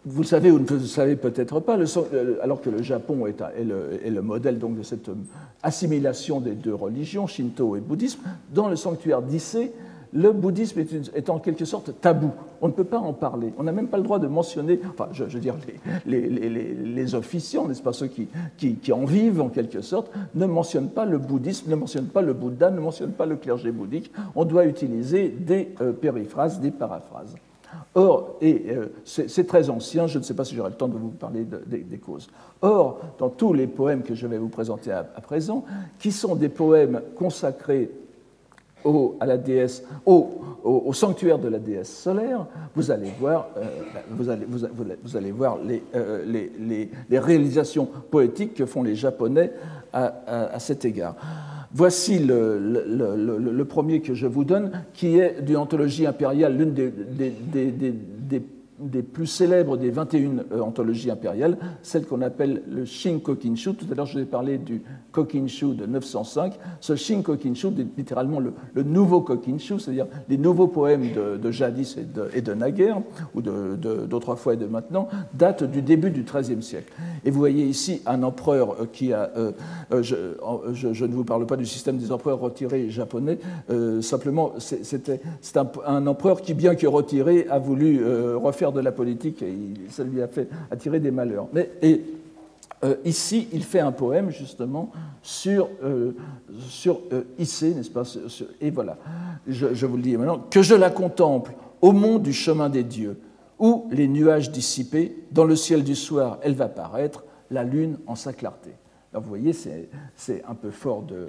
Vous 0.03 0.23
savez 0.23 0.49
ou 0.49 0.57
ne 0.57 0.65
le 0.65 0.79
savez 0.79 1.15
peut-être 1.15 1.59
pas, 1.59 1.77
euh, 1.77 2.37
alors 2.41 2.59
que 2.59 2.71
le 2.71 2.81
Japon 2.81 3.27
est, 3.27 3.39
le, 3.63 4.21
modèle 4.21 4.57
donc 4.57 4.75
de 4.75 4.81
cette 4.81 5.09
euh, 5.09 5.15
assimilation 5.61 6.41
des 6.41 6.53
deux 6.53 6.73
religions, 6.73 7.27
Shinto 7.27 7.75
et 7.75 7.81
bouddhisme, 7.81 8.21
dans 8.51 8.67
le 8.67 8.75
sanctuaire 8.75 9.21
d'Issée, 9.21 9.71
le 10.13 10.31
bouddhisme 10.31 10.79
est, 11.13 11.29
en 11.29 11.37
quelque 11.37 11.65
sorte 11.65 11.93
tabou. 12.01 12.31
On 12.61 12.67
ne 12.67 12.73
peut 12.73 12.83
pas 12.83 12.97
en 12.97 13.13
parler. 13.13 13.53
On 13.57 13.63
n'a 13.63 13.71
même 13.71 13.87
pas 13.87 13.97
le 13.97 14.03
droit 14.03 14.17
de 14.17 14.27
mentionner, 14.27 14.79
enfin, 14.89 15.07
je, 15.13 15.23
veux 15.23 15.39
dire, 15.39 15.55
les, 16.05 17.15
officiants, 17.15 17.67
n'est-ce 17.67 17.81
pas, 17.81 17.93
ceux 17.93 18.07
qui, 18.07 18.27
qui, 18.57 18.91
en 18.91 19.05
vivent 19.05 19.39
en 19.39 19.49
quelque 19.49 19.81
sorte, 19.81 20.11
ne 20.33 20.47
mentionnent 20.47 20.89
pas 20.89 21.05
le 21.05 21.19
bouddhisme, 21.19 21.69
ne 21.69 21.75
mentionnent 21.75 22.07
pas 22.07 22.21
le 22.21 22.33
Bouddha, 22.33 22.71
ne 22.71 22.79
mentionnent 22.79 23.13
pas 23.13 23.25
le 23.25 23.35
clergé 23.35 23.71
bouddhique. 23.71 24.11
On 24.35 24.45
doit 24.45 24.65
utiliser 24.65 25.29
des 25.29 25.69
euh, 25.79 25.93
périphrases, 25.93 26.59
des 26.59 26.71
paraphrases. 26.71 27.35
Or, 27.93 28.37
et 28.39 28.67
euh, 28.69 28.87
c'est 29.03 29.45
très 29.45 29.69
ancien, 29.69 30.07
je 30.07 30.17
ne 30.17 30.23
sais 30.23 30.33
pas 30.33 30.45
si 30.45 30.55
j'aurai 30.55 30.69
le 30.69 30.75
temps 30.75 30.87
de 30.87 30.97
vous 30.97 31.09
parler 31.09 31.45
des 31.45 31.97
causes. 31.97 32.29
Or, 32.61 32.99
dans 33.19 33.29
tous 33.29 33.53
les 33.53 33.67
poèmes 33.67 34.03
que 34.03 34.15
je 34.15 34.27
vais 34.27 34.37
vous 34.37 34.47
présenter 34.47 34.91
à, 34.91 35.03
présent, 35.03 35.65
qui 35.99 36.11
sont 36.11 36.35
des 36.35 36.47
poèmes 36.47 37.01
consacrés 37.17 37.91
au, 38.85 39.15
à 39.19 39.25
la 39.25 39.37
déesse, 39.37 39.83
au, 40.05 40.31
sanctuaire 40.93 41.37
de 41.37 41.49
la 41.49 41.59
déesse 41.59 41.93
solaire, 41.93 42.45
vous 42.75 42.91
allez 42.91 43.11
voir, 43.19 43.47
euh, 43.57 44.31
allez, 44.31 44.45
vous, 44.47 45.17
allez 45.17 45.31
voir 45.31 45.57
euh, 45.95 46.23
les, 46.25 47.19
réalisations 47.19 47.87
poétiques 48.09 48.53
que 48.53 48.65
font 48.65 48.83
les 48.83 48.95
Japonais 48.95 49.51
à 49.91 50.59
cet 50.59 50.85
égard. 50.85 51.15
Voici 51.73 52.19
le, 52.19 53.63
premier 53.63 54.01
que 54.01 54.13
je 54.13 54.27
vous 54.27 54.43
donne, 54.43 54.71
qui 54.93 55.17
est 55.17 55.41
d'une 55.41 55.57
anthologie 55.57 56.05
impériale, 56.05 56.57
l'une 56.57 56.73
des, 56.73 58.43
plus 59.01 59.27
célèbres 59.27 59.77
des 59.77 59.89
21 59.89 60.19
euh, 60.51 60.61
anthologies 60.61 61.11
impériales, 61.11 61.57
celle 61.81 62.05
qu'on 62.05 62.21
appelle 62.21 62.63
le 62.67 62.85
Shin 62.85 63.19
Kokinshu. 63.19 63.73
Tout 63.73 63.85
à 63.91 63.95
l'heure, 63.95 64.05
je 64.05 64.17
vous 64.17 64.23
ai 64.23 64.25
parlé 64.25 64.57
du 64.57 64.81
Kokinshu 65.11 65.75
de 65.75 65.85
905. 65.85 66.53
Ce 66.79 66.95
Shin 66.95 67.21
Kokinshu 67.21 67.67
est 67.67 67.97
littéralement 67.97 68.39
le, 68.39 68.53
nouveau 68.83 69.21
Kokinshu, 69.21 69.79
c'est-à-dire 69.79 70.07
les 70.29 70.37
nouveaux 70.37 70.67
poèmes 70.67 71.05
de, 71.13 71.51
jadis 71.51 71.97
et 71.97 72.03
de, 72.03 72.29
et 72.33 72.41
de, 72.41 72.53
naguère, 72.53 73.01
ou 73.35 73.41
d'autrefois 73.41 74.53
et 74.53 74.57
de 74.57 74.65
maintenant, 74.65 75.07
datent 75.33 75.63
du 75.63 75.81
début 75.81 76.11
du 76.11 76.23
XIIIe 76.23 76.63
siècle. 76.63 76.93
Et 77.25 77.31
vous 77.31 77.39
voyez 77.39 77.65
ici 77.65 78.01
un 78.05 78.23
empereur 78.23 78.71
euh, 78.81 78.85
qui 78.91 79.13
a. 79.13 79.31
Euh, 79.37 79.51
je, 80.01 80.15
je, 80.73 81.05
ne 81.05 81.13
vous 81.13 81.23
parle 81.23 81.45
pas 81.45 81.57
du 81.57 81.65
système 81.65 81.97
des 81.97 82.11
empereurs 82.11 82.39
retirés 82.39 82.89
japonais, 82.89 83.39
simplement, 84.01 84.53
c'est 84.57 85.57
un, 85.57 85.67
un, 85.85 86.07
empereur 86.07 86.41
qui, 86.41 86.53
bien 86.53 86.75
que 86.75 86.87
retiré, 86.87 87.45
a 87.49 87.59
voulu 87.59 88.01
refaire 88.35 88.70
de 88.73 88.81
la 88.81 88.91
politique 88.91 89.41
et 89.41 89.55
ça 89.89 90.03
lui 90.03 90.21
a 90.21 90.27
fait 90.27 90.47
attirer 90.69 90.99
des 90.99 91.11
malheurs. 91.11 91.47
Mais, 91.53 91.69
et 91.81 92.01
euh, 92.83 92.95
ici, 93.05 93.47
il 93.53 93.63
fait 93.63 93.79
un 93.79 93.91
poème 93.91 94.31
justement 94.31 94.91
sur, 95.21 95.69
euh, 95.83 96.13
euh, 96.87 97.23
n'est-ce 97.37 97.91
pas 97.91 98.03
Et 98.59 98.71
voilà, 98.71 98.97
je, 99.47 99.73
je, 99.73 99.85
vous 99.85 99.97
le 99.97 100.03
dis 100.03 100.17
maintenant, 100.17 100.39
que 100.49 100.63
je 100.63 100.73
la 100.73 100.89
contemple 100.89 101.53
au 101.81 101.91
mont 101.91 102.17
du 102.17 102.33
chemin 102.33 102.69
des 102.69 102.83
dieux, 102.83 103.19
où 103.59 103.87
les 103.91 104.07
nuages 104.07 104.51
dissipés, 104.51 105.15
dans 105.31 105.43
le 105.43 105.55
ciel 105.55 105.83
du 105.83 105.95
soir, 105.95 106.39
elle 106.41 106.55
va 106.55 106.67
paraître, 106.67 107.23
la 107.51 107.63
lune 107.63 107.97
en 108.07 108.15
sa 108.15 108.33
clarté. 108.33 108.71
Alors 109.13 109.23
vous 109.23 109.29
voyez, 109.29 109.51
c'est 109.51 109.89
un 110.47 110.55
peu 110.55 110.71
fort 110.71 111.03
de, 111.03 111.27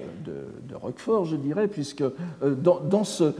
Roquefort, 0.75 1.25
je 1.25 1.35
dirais, 1.35 1.67
puisque 1.67 2.03
euh, 2.03 2.55
dans, 2.55 3.03
ce, 3.03 3.33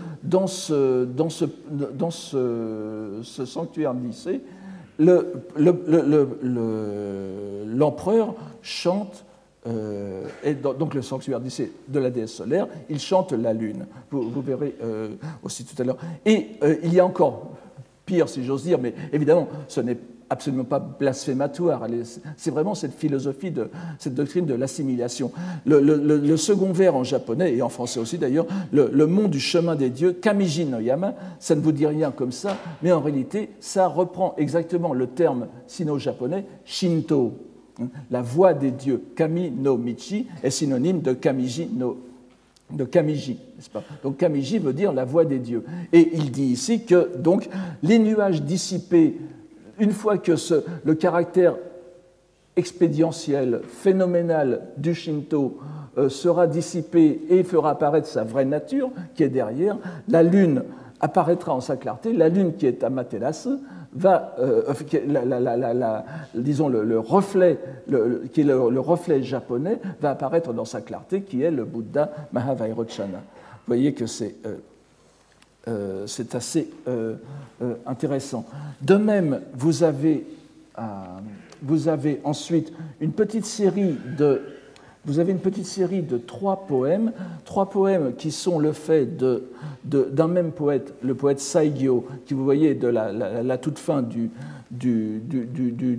sanctuaire 3.45 3.95
lycée, 3.95 4.41
l'empereur 7.69 8.27
le, 8.27 8.33
chante, 8.63 9.25
euh, 9.69 10.25
et 10.43 10.55
donc 10.55 10.95
le 10.95 11.03
sanctuaire 11.03 11.39
lycée 11.39 11.71
de 11.87 12.01
la 12.01 12.11
déesse 12.11 12.33
solaire, 12.33 12.67
il 12.91 12.99
chante 12.99 13.31
la 13.33 13.53
lune. 13.53 13.87
Vous, 14.11 14.43
verrez 14.43 14.75
euh, 14.83 15.11
aussi 15.45 15.65
tout 15.65 15.81
à 15.81 15.85
l'heure. 15.85 15.99
Et 16.27 16.49
il 16.83 16.93
y 16.93 16.99
a 16.99 17.07
encore 17.07 17.53
pire, 18.05 18.29
si 18.29 18.45
j'ose 18.45 18.65
dire, 18.65 18.81
mais 18.81 18.93
évidemment, 19.13 19.47
ce 19.69 19.81
n'est 19.81 19.99
absolument 20.33 20.65
pas 20.65 20.79
blasphématoire. 20.79 21.87
C'est 22.37 22.51
vraiment 22.51 22.75
cette 22.75 22.95
philosophie, 22.95 23.53
cette 23.99 24.15
doctrine 24.15 24.47
de 24.47 24.55
l'assimilation. 24.55 25.31
Le, 25.67 26.37
second 26.37 26.73
vers 26.73 26.97
en 26.97 27.05
japonais, 27.05 27.55
et 27.55 27.63
en 27.63 27.69
français 27.69 28.01
aussi 28.01 28.19
d'ailleurs, 28.19 28.47
le, 28.73 28.91
le, 28.93 29.07
mont 29.07 29.29
du 29.29 29.41
chemin 29.41 29.77
des 29.77 29.91
dieux, 29.91 30.13
Kamiji 30.13 30.65
no 30.65 30.81
Yama, 30.81 31.15
ça 31.39 31.55
ne 31.55 31.61
vous 31.61 31.73
dit 31.73 31.87
rien 31.87 32.11
comme 32.11 32.33
ça, 32.33 32.57
mais 32.83 32.93
en 32.93 33.01
réalité, 33.01 33.51
ça 33.61 33.87
reprend 33.87 34.35
exactement 34.39 34.95
le 34.95 35.07
terme 35.07 35.47
sino-japonais 35.67 36.47
Shinto. 36.65 37.35
La 38.11 38.23
voie 38.23 38.55
des 38.55 38.71
dieux, 38.71 39.03
Kami 39.17 39.51
no 39.51 39.77
Michi, 39.77 40.27
est 40.43 40.51
synonyme 40.51 41.01
de 41.01 41.13
Kamiji 41.13 41.69
no 41.73 41.99
de 42.71 42.85
Kamiji, 42.85 43.33
n'est-ce 43.57 43.69
pas? 43.69 43.83
Donc 44.03 44.17
Kamiji 44.17 44.59
veut 44.59 44.73
dire 44.73 44.93
la 44.93 45.05
voix 45.05 45.25
des 45.25 45.39
dieux. 45.39 45.65
Et 45.93 46.11
il 46.15 46.31
dit 46.31 46.47
ici 46.47 46.85
que 46.85 47.17
donc 47.19 47.49
les 47.83 47.99
nuages 47.99 48.43
dissipés 48.43 49.19
une 49.79 49.93
fois 49.93 50.19
que 50.19 50.33
le 50.85 50.95
caractère 50.95 51.57
expédientiel, 52.57 53.63
phénoménal 53.67 54.69
du 54.77 54.95
Shinto 54.95 55.59
euh, 55.97 56.09
sera 56.09 56.47
dissipé 56.47 57.23
et 57.31 57.43
fera 57.45 57.71
apparaître 57.71 58.07
sa 58.07 58.25
vraie 58.25 58.45
nature, 58.45 58.91
qui 59.15 59.23
est 59.23 59.29
derrière, 59.29 59.77
la 60.09 60.23
lune 60.23 60.65
apparaîtra 61.01 61.55
en 61.55 61.61
sa 61.61 61.77
clarté, 61.77 62.13
la 62.13 62.29
lune 62.29 62.55
qui 62.55 62.67
est 62.67 62.85
Amaterasu 62.85 63.59
va, 63.95 64.35
disons 66.35 66.69
le, 66.69 66.99
reflet, 66.99 67.59
reflet 67.91 69.23
japonais, 69.23 69.79
va 70.01 70.11
apparaître 70.11 70.53
dans 70.53 70.65
sa 70.65 70.81
clarté, 70.81 71.23
qui 71.23 71.43
est 71.43 71.51
le 71.51 71.65
Bouddha 71.65 72.11
Mahavairochana. 72.33 73.19
Vous 73.19 73.67
voyez 73.67 73.93
que 73.93 74.07
c'est 74.07 74.37
euh, 74.47 74.57
c'est 76.07 76.35
assez 76.35 76.69
intéressant. 77.87 78.47
De 78.81 78.97
même, 78.97 79.41
vous 79.55 79.83
avez, 79.83 80.27
vous 81.63 81.89
avez 81.89 82.21
ensuite 82.25 82.73
une 83.01 83.13
petite 83.13 83.47
série 83.47 83.97
de 84.19 84.43
vous 85.05 85.19
avez 85.19 85.33
une 85.33 85.41
petite 85.41 85.67
série 85.67 86.03
de 86.03 86.17
trois 86.17 86.67
poèmes, 86.67 87.13
trois 87.45 87.69
poèmes 87.69 88.15
qui 88.15 88.31
sont 88.31 88.59
le 88.59 88.73
fait 88.73 89.09
d'un 89.85 90.29
même 90.29 90.53
poète, 90.53 90.95
le 91.03 91.15
poète 91.15 91.41
Saigyo, 91.41 92.07
qui 92.25 92.35
vous 92.35 92.45
voyez 92.45 92.75
de 92.75 92.87
la, 92.87 93.59
toute 93.59 93.79
fin 93.79 94.03
du, 94.03 94.31
du, 94.71 95.21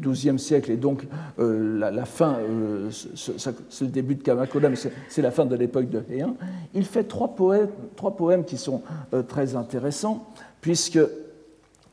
XIIe 0.02 0.40
siècle, 0.40 0.72
et 0.72 0.78
donc 0.78 1.06
euh, 1.40 1.92
la, 1.92 2.06
fin, 2.06 2.38
euh, 2.40 2.90
c'est 2.92 3.82
le 3.82 3.92
début 3.92 4.16
de 4.16 4.24
Kamakura, 4.24 4.70
mais 4.70 4.78
c'est 5.10 5.22
la 5.22 5.32
fin 5.32 5.46
de 5.46 5.56
l'époque 5.56 5.90
de 5.90 6.04
Heian. 6.10 6.38
Il 6.74 6.86
fait 6.86 7.04
trois 7.04 7.36
poèmes, 7.36 7.70
trois 7.98 8.16
poèmes 8.16 8.46
qui 8.46 8.58
sont 8.58 8.82
euh, 9.14 9.22
très 9.22 9.56
intéressants, 9.58 10.26
puisque 10.62 11.00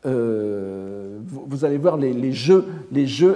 euh, 0.07 1.19
vous, 1.27 1.65
allez 1.67 1.77
voir 1.77 1.99
les, 1.99 2.33
jeux, 2.33 2.65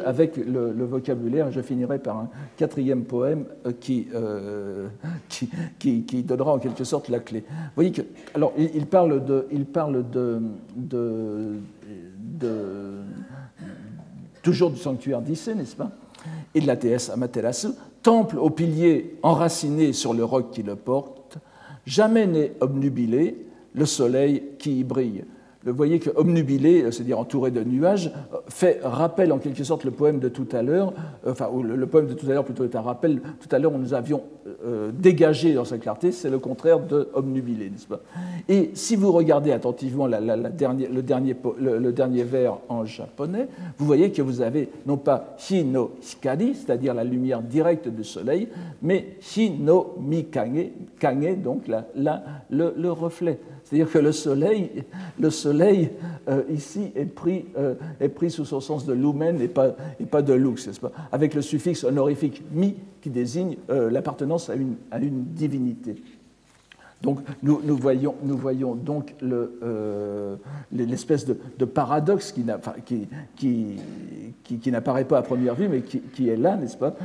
avec 0.06 0.36
le, 0.36 0.84
vocabulaire. 0.84 1.50
Je 1.52 1.60
finirai 1.60 1.98
par 1.98 2.16
un 2.16 2.30
quatrième 2.56 3.04
poème 3.04 3.44
euh, 3.66 3.72
euh, 4.14 4.88
qui, 5.78 6.22
donnera 6.22 6.54
en 6.54 6.58
quelque 6.58 6.84
sorte 6.84 7.08
la 7.10 7.20
clé. 7.20 7.44
Voyez 7.74 7.92
il, 8.56 8.86
parle 8.86 9.22
toujours 14.42 14.70
du 14.70 14.78
sanctuaire 14.78 15.20
d'Issé, 15.20 15.54
n'est-ce 15.54 15.76
pas? 15.76 15.90
Et 16.54 16.60
de 16.60 16.66
la 16.66 16.76
déesse 16.76 17.10
Amaterasu, 17.10 17.68
temple 18.02 18.38
aux 18.38 18.50
piliers 18.50 19.18
enraciné 19.22 19.92
sur 19.92 20.14
le 20.14 20.24
roc 20.24 20.50
qui 20.50 20.62
le 20.62 20.76
porte, 20.76 21.36
jamais 21.84 22.26
n'est 22.26 22.52
obnubilé 22.60 23.46
le 23.74 23.84
soleil 23.84 24.42
qui 24.58 24.78
y 24.80 24.84
brille 24.84 25.24
vous 25.70 25.76
voyez 25.76 25.98
que 25.98 26.10
omnubilé, 26.14 26.90
c'est-à-dire 26.90 27.18
entouré 27.18 27.50
de 27.50 27.62
nuages, 27.64 28.12
fait 28.48 28.80
rappel 28.82 29.32
en 29.32 29.38
quelque 29.38 29.64
sorte 29.64 29.84
le 29.84 29.90
poème 29.90 30.18
de 30.18 30.28
tout 30.28 30.48
à 30.52 30.62
l'heure, 30.62 30.92
euh, 31.26 31.32
enfin 31.32 31.48
le, 31.62 31.86
poème 31.86 32.06
de 32.06 32.14
tout 32.14 32.26
à 32.26 32.34
l'heure 32.34 32.44
plutôt 32.44 32.64
est 32.64 32.76
un 32.76 32.80
rappel. 32.80 33.20
Tout 33.40 33.54
à 33.54 33.58
l'heure, 33.58 33.72
nous 33.72 33.94
avions 33.94 34.22
euh, 34.64 34.90
dégagé 34.92 35.54
dans 35.54 35.64
sa 35.64 35.78
clarté, 35.78 36.12
c'est 36.12 36.30
le 36.30 36.38
contraire 36.38 36.80
de 36.80 37.08
omnubilé, 37.14 37.70
n'est-ce 37.70 37.86
pas? 37.86 38.00
Et 38.48 38.70
si 38.74 38.96
vous 38.96 39.12
regardez 39.12 39.52
attentivement 39.52 40.06
le, 40.06 40.50
dernier, 40.50 40.88
le, 40.88 41.92
dernier 41.92 42.24
vers 42.24 42.58
en 42.68 42.84
japonais, 42.84 43.48
vous 43.78 43.86
voyez 43.86 44.10
que 44.10 44.22
vous 44.22 44.42
avez 44.42 44.68
non 44.86 44.96
pas 44.96 45.36
hi 45.50 45.64
no 45.64 45.92
hikari, 46.02 46.54
c'est-à-dire 46.54 46.94
la 46.94 47.04
lumière 47.04 47.40
directe 47.40 47.88
du 47.88 48.04
soleil, 48.04 48.48
mais 48.82 49.16
hi 49.36 49.50
no 49.50 49.94
mikage, 49.98 50.72
kage, 50.98 51.38
donc 51.38 51.68
le, 51.68 52.74
le 52.76 52.92
reflet. 52.92 53.38
C'est-à-dire 53.64 53.90
que 53.90 53.98
le 53.98 54.12
soleil, 54.12 54.84
le 55.18 55.30
soleil 55.30 55.90
euh, 56.28 56.42
ici 56.50 56.92
est 56.94 57.06
pris, 57.06 57.46
euh, 57.56 57.74
est 57.98 58.10
pris 58.10 58.30
sous 58.30 58.44
son 58.44 58.60
sens 58.60 58.84
de 58.84 58.92
lumen 58.92 59.40
et 59.40 59.48
pas, 59.48 59.74
et 59.98 60.04
pas 60.04 60.20
de 60.20 60.34
lux, 60.34 60.68
pas? 60.78 60.92
Avec 61.10 61.34
le 61.34 61.40
suffixe 61.40 61.82
honorifique 61.82 62.42
mi 62.52 62.76
qui 63.00 63.08
désigne 63.08 63.56
euh, 63.70 63.90
l'appartenance 63.90 64.50
à 64.50 64.54
une 64.54 65.24
divinité. 65.24 65.96
Donc 67.04 67.20
nous, 67.42 67.76
voyons, 67.76 68.14
nous 68.22 68.36
voyons, 68.38 68.74
donc 68.74 69.14
euh, 69.22 70.36
l'espèce 70.72 71.26
de, 71.26 71.64
paradoxe 71.66 72.32
qui, 72.32 72.42
n'apparaît 74.70 75.04
pas 75.04 75.18
à 75.18 75.22
première 75.22 75.54
vue, 75.54 75.68
mais 75.68 75.82
qui, 75.82 76.28
est 76.30 76.36
là, 76.36 76.56
n'est-ce 76.56 76.78
pas? 76.78 76.96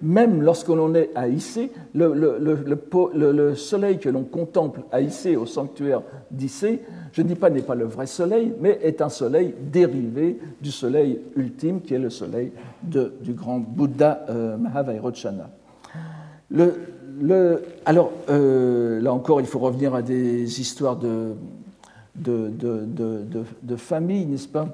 Même 0.00 0.42
lorsqu'on 0.42 0.94
est 0.94 1.10
à 1.16 1.26
Issé, 1.26 1.72
le, 1.92 3.54
soleil 3.56 3.98
que 3.98 4.08
l'on 4.08 4.22
contemple 4.22 4.82
à 4.92 5.00
Issé, 5.00 5.34
au 5.34 5.46
sanctuaire 5.46 6.02
d'Issé, 6.30 6.82
je 7.12 7.22
ne 7.22 7.26
dis 7.26 7.34
pas 7.34 7.50
n'est 7.50 7.62
pas 7.62 7.74
le 7.74 7.86
vrai 7.86 8.06
soleil, 8.06 8.54
mais 8.60 8.78
est 8.84 9.02
un 9.02 9.08
soleil 9.08 9.52
dérivé 9.72 10.38
du 10.60 10.70
soleil 10.70 11.18
ultime, 11.34 11.80
qui 11.80 11.94
est 11.94 11.98
le 11.98 12.10
soleil 12.10 12.52
du 12.84 13.32
grand 13.32 13.58
Bouddha 13.58 14.24
euh. 14.28 14.56
Le, 16.52 16.74
alors, 17.84 18.12
euh, 18.28 19.00
là 19.00 19.12
encore, 19.12 19.40
il 19.40 19.46
faut 19.46 19.58
revenir 19.58 19.94
à 19.94 20.02
des 20.02 20.60
histoires 20.60 20.96
de, 20.96 21.34
famille, 23.76 24.26
n'est-ce 24.26 24.48
pas? 24.48 24.68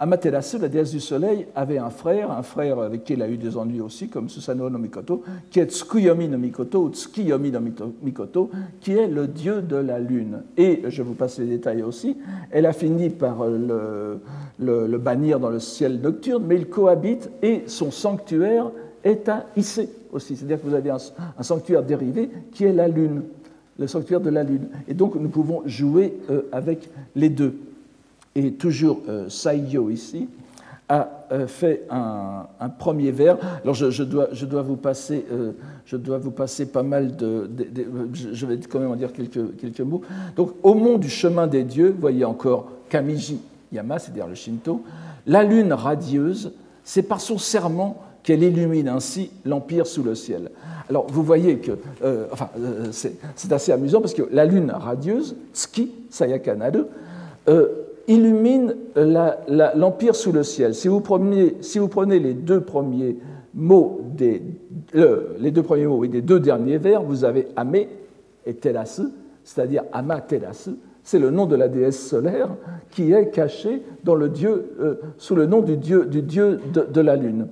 Amaterasu, 0.00 0.58
la 0.58 0.68
déesse 0.68 0.92
du 0.92 1.00
soleil, 1.00 1.46
avait 1.56 1.78
un 1.78 1.90
frère, 1.90 2.30
un 2.30 2.42
frère 2.42 2.78
avec 2.78 3.02
qui 3.02 3.14
elle 3.14 3.22
a 3.22 3.28
eu 3.28 3.36
des 3.36 3.56
ennuis 3.56 3.80
aussi, 3.80 4.08
comme 4.08 4.28
Susanoo 4.28 4.70
no 4.70 4.78
Mikoto, 4.78 5.24
qui 5.50 5.58
est 5.58 5.72
Tsukuyomi 5.72 6.28
no 6.28 6.38
Mikoto, 6.38 6.84
ou 6.84 6.90
Tsukiyomi 6.90 7.50
no 7.50 7.60
Mikoto, 8.02 8.50
qui 8.80 8.92
est 8.92 9.08
le 9.08 9.26
dieu 9.26 9.60
de 9.60 9.74
la 9.74 9.98
lune. 9.98 10.42
Et, 10.56 10.82
je 10.88 11.02
vous 11.02 11.14
passe 11.14 11.40
les 11.40 11.46
détails 11.46 11.82
aussi, 11.82 12.16
elle 12.52 12.66
a 12.66 12.72
fini 12.72 13.10
par 13.10 13.44
le, 13.44 14.20
le 14.60 14.98
bannir 14.98 15.40
dans 15.40 15.50
le 15.50 15.58
ciel 15.58 16.00
nocturne, 16.00 16.44
mais 16.46 16.56
il 16.56 16.68
cohabite 16.68 17.30
et 17.42 17.64
son 17.66 17.90
sanctuaire 17.90 18.70
est 19.04 19.28
à 19.28 19.46
Issé 19.56 19.88
aussi. 20.12 20.36
C'est-à-dire 20.36 20.60
que 20.60 20.66
vous 20.66 20.74
avez 20.74 20.90
un, 20.90 21.42
sanctuaire 21.42 21.82
dérivé 21.82 22.30
qui 22.52 22.64
est 22.64 22.72
la 22.72 22.88
Lune, 22.88 23.22
le 23.78 23.86
sanctuaire 23.86 24.20
de 24.20 24.30
la 24.30 24.42
Lune. 24.42 24.68
Et 24.86 24.94
donc 24.94 25.14
nous 25.14 25.28
pouvons 25.28 25.62
jouer 25.66 26.18
euh, 26.30 26.42
avec 26.52 26.88
les 27.14 27.28
deux. 27.28 27.56
Et 28.34 28.52
toujours 28.52 29.00
euh, 29.08 29.28
ici 29.90 30.28
a 30.88 31.26
euh, 31.32 31.46
fait 31.46 31.86
un, 31.90 32.46
premier 32.78 33.10
vers. 33.10 33.36
Alors 33.62 33.74
je, 33.74 34.02
dois, 34.02 34.28
je, 34.32 34.46
dois, 34.46 34.62
vous 34.62 34.76
passer, 34.76 35.24
je 35.84 35.96
dois 35.96 36.18
vous 36.18 36.30
passer 36.30 36.66
pas 36.66 36.82
mal 36.82 37.16
de, 37.16 37.50
Je 38.12 38.46
vais 38.46 38.58
quand 38.58 38.78
même 38.78 38.90
en 38.90 38.96
dire 38.96 39.12
quelques, 39.12 39.56
quelques 39.56 39.80
mots. 39.80 40.02
Donc 40.36 40.52
au 40.62 40.74
mont 40.74 40.96
du 40.96 41.10
chemin 41.10 41.46
des 41.46 41.64
dieux, 41.64 41.90
vous 41.90 42.00
voyez 42.00 42.24
encore 42.24 42.70
Kamiji 42.88 43.40
Yama, 43.72 43.98
c'est-à-dire 43.98 44.26
le 44.26 44.34
Shinto, 44.34 44.82
la 45.26 45.44
lune 45.44 45.72
radieuse, 45.72 46.52
c'est 46.84 47.02
par 47.02 47.20
son 47.20 47.36
serment 47.36 48.02
qu'elle 48.28 48.42
illumine 48.42 48.88
ainsi 48.88 49.30
l'empire 49.46 49.86
sous 49.86 50.02
le 50.02 50.14
ciel. 50.14 50.50
Alors 50.90 51.06
vous 51.10 51.22
voyez 51.22 51.60
que, 51.60 51.72
euh, 52.04 52.26
enfin, 52.30 52.50
euh, 52.60 52.88
c'est 52.92 53.50
assez 53.50 53.72
amusant 53.72 54.02
parce 54.02 54.12
que 54.12 54.28
la 54.30 54.44
lune 54.44 54.70
radieuse, 54.70 55.34
Tsuki 55.54 55.90
Sayakanadu, 56.10 56.80
euh, 57.48 57.68
illumine 58.06 58.74
l'empire 58.96 60.14
sous 60.14 60.32
le 60.32 60.42
ciel. 60.42 60.74
Si 60.74 60.88
vous, 60.88 61.00
prenez, 61.00 61.54
les 62.18 62.34
deux 62.34 62.60
premiers 62.60 63.16
mots 63.54 64.02
des, 64.14 64.42
les 64.92 65.50
deux 66.20 66.40
derniers 66.40 66.76
vers, 66.76 67.02
vous 67.02 67.24
avez 67.24 67.48
Ame 67.56 67.76
et 68.44 68.54
Terasu, 68.60 69.04
c'est-à-dire 69.42 69.84
Ama 69.90 70.20
Terasu, 70.20 70.72
c'est 71.02 71.18
le 71.18 71.30
nom 71.30 71.46
de 71.46 71.56
la 71.56 71.68
déesse 71.68 72.06
solaire 72.06 72.50
qui 72.90 73.10
est 73.10 73.30
caché 73.30 73.80
dans 74.04 74.14
le 74.14 74.28
dieu, 74.28 74.98
sous 75.16 75.34
le 75.34 75.46
nom 75.46 75.62
du 75.62 75.78
dieu 75.78 76.04
de 76.04 77.00
la 77.00 77.16
lune. 77.16 77.46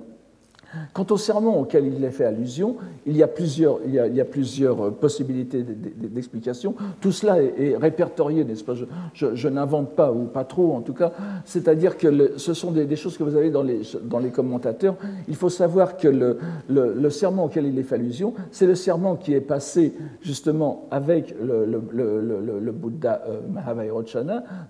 Quant 0.93 1.05
au 1.11 1.17
serment 1.17 1.59
auquel 1.59 1.85
il 1.87 2.03
est 2.03 2.11
fait 2.11 2.25
allusion, 2.25 2.75
il 3.05 3.15
y 3.15 3.23
a 3.23 3.27
plusieurs, 3.27 3.79
euh, 3.79 4.91
possibilités 4.91 5.63
d'explication. 5.63 6.75
Tout 6.99 7.11
cela 7.11 7.41
est, 7.41 7.77
répertorié, 7.77 8.43
n'est-ce 8.43 8.63
pas? 8.63 8.73
Je, 9.13 9.47
n'invente 9.47 9.95
pas, 9.95 10.11
ou 10.11 10.25
pas 10.25 10.43
trop 10.43 10.73
en 10.73 10.81
tout 10.81 10.93
cas. 10.93 11.13
C'est-à-dire 11.45 11.97
que 11.97 12.37
ce 12.37 12.53
sont 12.53 12.71
des, 12.71 12.95
choses 12.95 13.17
que 13.17 13.23
vous 13.23 13.35
avez 13.35 13.49
dans 13.49 13.63
les, 13.63 14.29
commentateurs. 14.29 14.95
Il 15.27 15.35
faut 15.35 15.49
savoir 15.49 15.95
que 15.95 16.07
le, 16.07 17.09
serment 17.09 17.45
auquel 17.45 17.65
il 17.65 17.79
est 17.79 17.83
fait 17.83 17.95
allusion, 17.95 18.33
c'est 18.51 18.67
le 18.67 18.75
serment 18.75 19.15
qui 19.15 19.33
est 19.33 19.41
passé 19.41 19.93
justement 20.21 20.87
avec 20.91 21.33
le, 21.41 21.79
Bouddha 22.71 23.21
euh, 23.27 23.39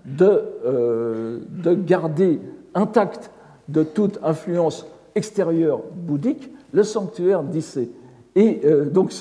de, 0.04 0.42
euh, 0.64 1.38
de 1.62 1.74
garder 1.74 2.40
intact 2.74 3.30
de 3.68 3.82
toute 3.82 4.18
influence 4.22 4.86
extérieur 5.18 5.82
bouddhique, 5.94 6.50
le 6.72 6.82
sanctuaire 6.82 7.42
d'Issé. 7.42 7.90
Et 8.34 8.60
euh, 8.64 8.84
donc 8.84 9.12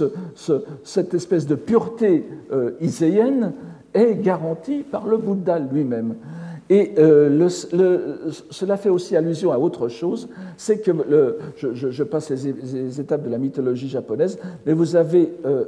cette 0.83 1.13
espèce 1.13 1.47
de 1.47 1.55
pureté 1.55 2.23
euh, 2.51 2.71
iséienne 2.79 3.53
est 3.93 4.15
garantie 4.21 4.83
par 4.83 5.07
le 5.07 5.17
Bouddha 5.17 5.59
lui-même. 5.59 6.15
Et 6.69 6.93
euh, 6.97 7.49
cela 7.49 8.77
fait 8.77 8.89
aussi 8.89 9.15
allusion 9.15 9.51
à 9.51 9.57
autre 9.57 9.87
chose, 9.87 10.27
c'est 10.57 10.79
que 10.79 10.91
je, 11.55 12.03
passe 12.03 12.29
les, 12.29 12.99
étapes 12.99 13.23
de 13.23 13.29
la 13.29 13.37
mythologie 13.37 13.87
japonaise, 13.87 14.37
mais 14.65 14.73
vous 14.73 14.95
avez 14.95 15.33
euh, 15.45 15.65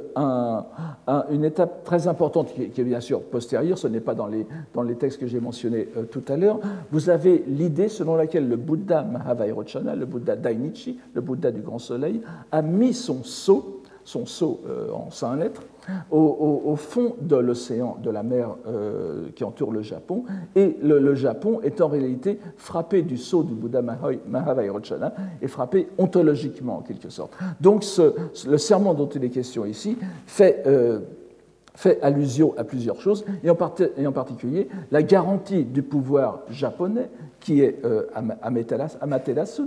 une 1.30 1.44
étape 1.44 1.84
très 1.84 2.06
importante 2.06 2.52
qui, 2.54 2.80
est 2.80 2.84
bien 2.84 3.00
sûr 3.00 3.22
postérieure, 3.22 3.78
ce 3.78 3.88
n'est 3.88 4.00
pas 4.00 4.14
dans 4.14 4.26
les, 4.26 4.46
dans 4.74 4.82
les 4.82 4.96
textes 4.96 5.18
que 5.18 5.26
j'ai 5.26 5.40
mentionnés 5.40 5.88
euh, 5.96 6.02
tout 6.02 6.24
à 6.28 6.36
l'heure. 6.36 6.60
Vous 6.92 7.08
avez 7.08 7.44
l'idée 7.46 7.88
selon 7.88 8.16
laquelle 8.16 8.48
le 8.48 8.56
Bouddha 8.56 9.02
Mahavairochana, 9.02 9.96
le 9.96 10.04
Bouddha 10.04 10.36
Dainichi, 10.36 10.98
le 11.14 11.20
Bouddha 11.22 11.50
du 11.50 11.62
Grand 11.62 11.78
Soleil, 11.78 12.20
a 12.52 12.60
mis 12.60 12.92
son 12.92 13.22
sceau, 13.24 13.82
son 14.04 14.26
sceau 14.26 14.60
en 14.92 15.10
cinq 15.10 15.36
lettres, 15.36 15.62
au, 16.10 16.74
fond 16.76 17.16
de 17.20 17.36
l'océan, 17.36 17.96
de 18.02 18.10
la 18.10 18.22
mer 18.22 18.56
euh, 18.66 19.28
qui 19.34 19.44
entoure 19.44 19.72
le 19.72 19.82
Japon, 19.82 20.24
et 20.54 20.76
le, 20.82 21.14
Japon 21.14 21.60
est 21.62 21.80
en 21.80 21.88
réalité 21.88 22.38
frappé 22.56 23.02
du 23.02 23.16
sceau 23.16 23.42
du 23.42 23.54
Bouddha 23.54 23.82
Mahavairochana 23.82 25.14
et 25.42 25.48
frappé 25.48 25.88
ontologiquement 25.98 26.78
en 26.78 26.82
quelque 26.82 27.10
sorte. 27.10 27.36
Donc 27.60 27.84
le 28.46 28.58
serment 28.58 28.94
dont 28.94 29.08
il 29.08 29.24
est 29.24 29.30
question 29.30 29.64
ici 29.64 29.96
fait 30.26 30.62
euh, 30.66 31.00
fait 31.74 32.00
allusion 32.02 32.54
à 32.56 32.64
plusieurs 32.64 33.00
choses, 33.00 33.24
et 33.42 33.50
en, 33.50 34.12
particulier 34.12 34.68
la 34.90 35.02
garantie 35.02 35.64
du 35.64 35.82
pouvoir 35.82 36.40
japonais, 36.50 37.08
qui 37.40 37.62
est 37.62 37.78
euh, 37.84 38.06
Amaterasu, 38.42 39.62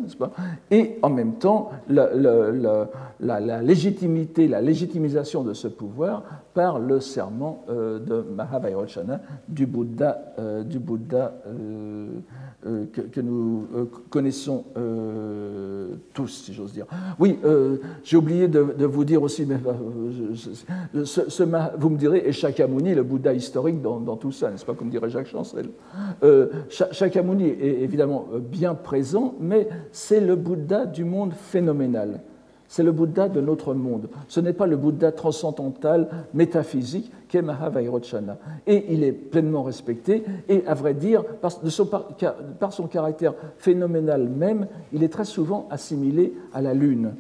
Et 0.70 0.98
en 1.02 1.10
même 1.10 1.34
temps, 1.34 1.72
la, 1.90 3.62
légitimité, 3.62 4.48
la 4.48 4.62
légitimisation 4.62 5.44
de 5.44 5.54
ce 5.54 5.68
pouvoir 5.68 6.24
par 6.54 6.80
le 6.80 7.00
serment 7.00 7.64
euh, 7.70 8.00
de 8.00 8.24
Mahavairochana 8.36 9.22
du 9.48 9.66
Bouddha, 9.66 10.34
euh, 10.40 10.64
du 10.64 10.80
Bouddha 10.80 11.34
euh, 11.48 12.20
que, 13.12 13.20
nous 13.20 13.68
connaissons 14.10 14.64
tous, 16.14 16.28
si 16.46 16.54
j'ose 16.54 16.72
dire. 16.72 16.86
Oui, 17.20 17.38
j'ai 18.06 18.16
oublié 18.16 18.48
de, 18.48 18.86
vous 18.86 19.04
dire 19.04 19.22
aussi, 19.22 19.46
mais 19.46 19.58
ce, 21.04 21.44
vous 21.78 21.90
me 21.94 21.98
direz, 21.98 22.24
et 22.26 22.32
Shakyamuni, 22.32 22.94
le 22.94 23.04
Bouddha 23.04 23.34
historique 23.34 23.82
dans, 23.82 24.18
tout 24.18 24.32
ça, 24.32 24.52
n'est-ce 24.52 24.66
pas, 24.66 24.74
comme 24.74 24.90
dirait 24.90 25.10
Jacques 25.10 25.28
Chancel 25.28 25.70
Shakyamuni 26.70 27.48
est 27.48 27.82
évidemment 27.82 28.28
bien 28.40 28.76
présent, 28.76 29.36
mais 29.40 29.68
c'est 29.92 30.22
le 30.22 30.36
Bouddha 30.36 30.86
du 30.86 31.06
monde 31.06 31.34
phénoménal. 31.34 32.22
C'est 32.68 32.84
le 32.84 32.92
Bouddha 32.92 33.30
de 33.30 33.40
notre 33.40 33.76
monde. 33.76 34.10
Ce 34.28 34.40
n'est 34.40 34.54
pas 34.54 34.66
le 34.66 34.78
Bouddha 34.78 35.12
transcendantal, 35.12 36.10
métaphysique, 36.34 37.12
qu'est 37.28 37.44
Mahavairochana. 37.44 38.38
Et 38.66 38.94
il 38.94 39.04
est 39.04 39.12
pleinement 39.12 39.64
respecté, 39.64 40.24
et 40.50 40.64
à 40.66 40.74
vrai 40.74 40.96
dire, 40.96 41.24
par 42.60 42.74
son 42.74 42.88
caractère 42.88 43.36
phénoménal 43.58 44.28
même, 44.28 44.68
il 44.92 45.04
est 45.04 45.10
très 45.10 45.26
souvent 45.26 45.68
assimilé 45.70 46.34
à 46.54 46.62
la 46.62 46.74
Lune 46.74 47.14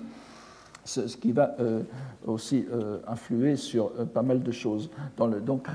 ce 0.85 1.17
qui 1.17 1.31
va 1.31 1.55
euh, 1.59 1.81
aussi 2.25 2.65
euh, 2.71 2.97
influer 3.07 3.55
sur 3.55 3.91
euh, 3.99 4.05
pas 4.05 4.21
mal 4.21 4.41
de 4.43 4.51
choses. 4.51 4.89
Donc, 5.45 5.67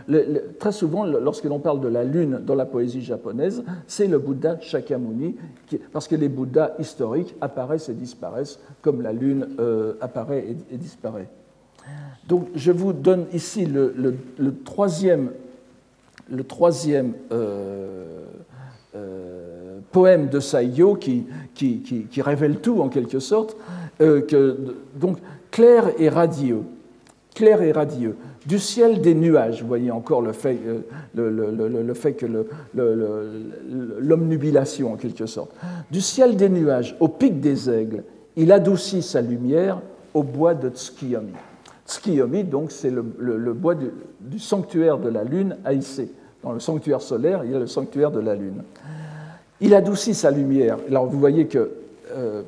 très 0.59 0.73
souvent, 0.73 1.05
lorsque 1.05 1.45
l'on 1.45 1.59
parle 1.59 1.81
de 1.81 1.89
la 1.89 2.05
lune 2.05 2.41
dans 2.45 2.55
la 2.55 2.67
poésie 2.67 3.03
japonaise, 3.03 3.63
c'est 3.87 4.07
le 4.07 4.19
Bouddha 4.19 4.61
Shakyamuni, 4.61 5.37
parce 5.93 6.09
que 6.09 6.15
les 6.15 6.29
Bouddhas 6.29 6.73
historiques 6.79 7.35
apparaissent 7.41 7.89
et 7.89 7.95
disparaissent 7.95 8.59
comme 8.83 9.03
la 9.03 9.13
lune 9.13 9.49
apparaît 10.01 10.45
et, 10.71 10.77
disparaît. 10.77 11.29
Donc, 12.27 12.49
je 12.55 12.73
vous 12.73 12.93
donne 12.93 13.27
ici 13.33 13.67
le, 13.67 14.15
troisième, 14.65 15.31
poème 19.91 20.29
de 20.29 20.97
qui, 20.99 21.27
qui, 22.11 22.23
révèle 22.23 22.61
tout 22.61 22.81
en 22.81 22.89
quelque 22.89 23.21
sorte. 23.21 23.57
Euh, 24.01 24.55
donc 24.95 25.19
clair 25.51 25.91
et 25.99 26.09
radieux, 26.09 26.63
clair 27.35 27.63
et 27.63 27.73
radieux, 27.73 28.17
du 28.47 28.59
ciel 28.59 29.01
des 29.01 29.15
nuages, 29.15 29.61
vous 29.63 29.69
voyez 29.69 29.91
encore 29.91 30.23
le 30.23 30.33
fait, 30.33 30.59
euh, 30.67 30.81
le, 31.15 31.95
fait 31.95 32.15
que 32.15 32.27
l'omnubilation 34.01 34.93
en 34.93 34.97
quelque 34.97 35.27
sorte, 35.27 35.51
du 35.91 36.01
ciel 36.01 36.37
des 36.37 36.49
nuages 36.49 36.97
au 37.01 37.09
pic 37.09 37.41
des 37.41 37.69
aigles, 37.69 38.05
il 38.37 38.53
adoucit 38.53 39.03
sa 39.03 39.21
lumière 39.21 39.81
au 40.15 40.23
bois 40.23 40.55
de 40.55 40.71
Tsukiyomi. 40.71 41.33
Tsukiyomi, 41.87 42.45
donc, 42.45 42.71
c'est 42.71 42.91
le, 42.91 43.03
bois 43.03 43.75
du, 43.75 44.39
sanctuaire 44.39 44.99
de 44.99 45.09
la 45.09 45.25
lune 45.25 45.57
à. 45.65 45.73
Dans 46.43 46.53
le 46.53 46.61
sanctuaire 46.61 47.03
solaire, 47.03 47.43
il 47.45 47.51
y 47.51 47.55
a 47.55 47.59
le 47.59 47.67
sanctuaire 47.67 48.13
de 48.13 48.21
la 48.21 48.37
lune. 48.37 48.63
Il 49.61 49.75
adoucit 49.75 50.15
sa 50.15 50.31
lumière. 50.31 50.79
Alors, 50.89 51.07
vous 51.07 51.19
voyez 51.19 51.47
que 51.47 51.73
euh, 52.13 52.43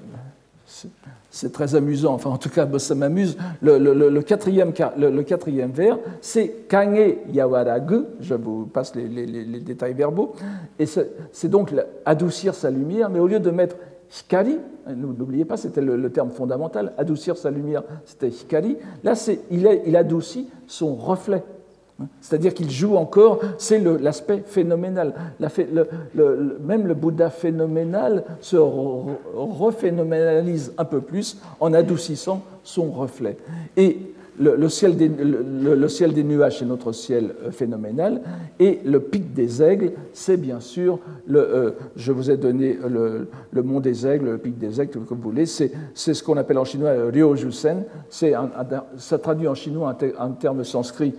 c'est 1.30 1.52
très 1.52 1.74
amusant, 1.76 2.12
enfin 2.12 2.30
en 2.30 2.38
tout 2.38 2.48
cas 2.48 2.66
ça 2.78 2.94
m'amuse. 2.94 3.36
Le, 3.62 4.20
quatrième, 4.20 4.72
le, 4.98 5.24
vers, 5.72 5.98
c'est 6.20 6.68
Kange 6.68 7.14
Yawaragu, 7.32 8.02
je 8.20 8.34
vous 8.34 8.66
passe 8.66 8.94
les, 8.94 9.60
détails 9.60 9.94
verbaux, 9.94 10.34
et 10.78 10.86
c'est 10.86 11.48
donc 11.48 11.72
adoucir 12.04 12.54
sa 12.54 12.70
lumière, 12.70 13.10
mais 13.10 13.20
au 13.20 13.26
lieu 13.26 13.40
de 13.40 13.50
mettre 13.50 13.76
Hikari, 14.12 14.58
n'oubliez 14.88 15.44
pas, 15.44 15.56
c'était 15.56 15.80
le, 15.80 16.10
terme 16.10 16.30
fondamental, 16.30 16.92
adoucir 16.98 17.36
sa 17.36 17.50
lumière, 17.50 17.84
c'était 18.04 18.28
Hikari, 18.28 18.76
là 19.04 19.14
il, 19.50 19.80
il 19.86 19.96
adoucit 19.96 20.48
son 20.66 20.96
reflet. 20.96 21.44
C'est-à-dire 22.20 22.54
qu'il 22.54 22.70
joue 22.70 22.96
encore, 22.96 23.40
c'est 23.58 23.82
l'aspect 24.00 24.42
phénoménal. 24.46 25.14
même 25.38 26.86
le 26.86 26.94
Bouddha 26.94 27.30
phénoménal 27.30 28.24
se 28.40 28.56
rephénoménalise 28.56 30.72
un 30.78 30.84
peu 30.84 31.00
plus 31.00 31.38
en 31.60 31.72
adoucissant 31.72 32.42
son 32.62 32.90
reflet. 32.90 33.36
Et 33.76 33.98
le, 34.40 34.68
ciel 34.68 34.96
des, 34.96 36.24
nuages, 36.24 36.59
c'est 36.59 36.64
notre 36.64 36.92
ciel 36.92 37.35
euh, 37.44 37.50
phénoménal, 37.50 38.22
et 38.59 38.81
le 38.85 39.00
pic 39.00 39.35
des 39.35 39.62
aigles, 39.62 39.92
c'est 40.12 40.38
bien 40.38 40.61
sûr, 40.61 40.98
euh, 41.31 41.72
je 41.96 42.11
vous 42.11 42.31
ai 42.31 42.37
donné 42.37 42.79
le, 42.88 43.62
mont 43.62 43.81
des 43.81 44.07
aigles, 44.07 44.31
le 44.31 44.38
pic 44.38 44.59
des 44.59 44.81
aigles, 44.81 45.00
comme 45.00 45.18
vous 45.18 45.31
voulez, 45.31 45.46
c'est 45.46 45.72
ce 45.94 46.22
qu'on 46.22 46.38
appelle 46.38 46.59
en 46.59 46.64
chinois 46.64 46.90
euh, 46.90 47.11
Ryojusen, 47.12 47.85
ça 48.09 49.18
traduit 49.18 49.48
en 49.48 49.55
chinois 49.55 49.96
un, 50.18 50.31
terme 50.31 50.64
sanskrit 50.64 51.14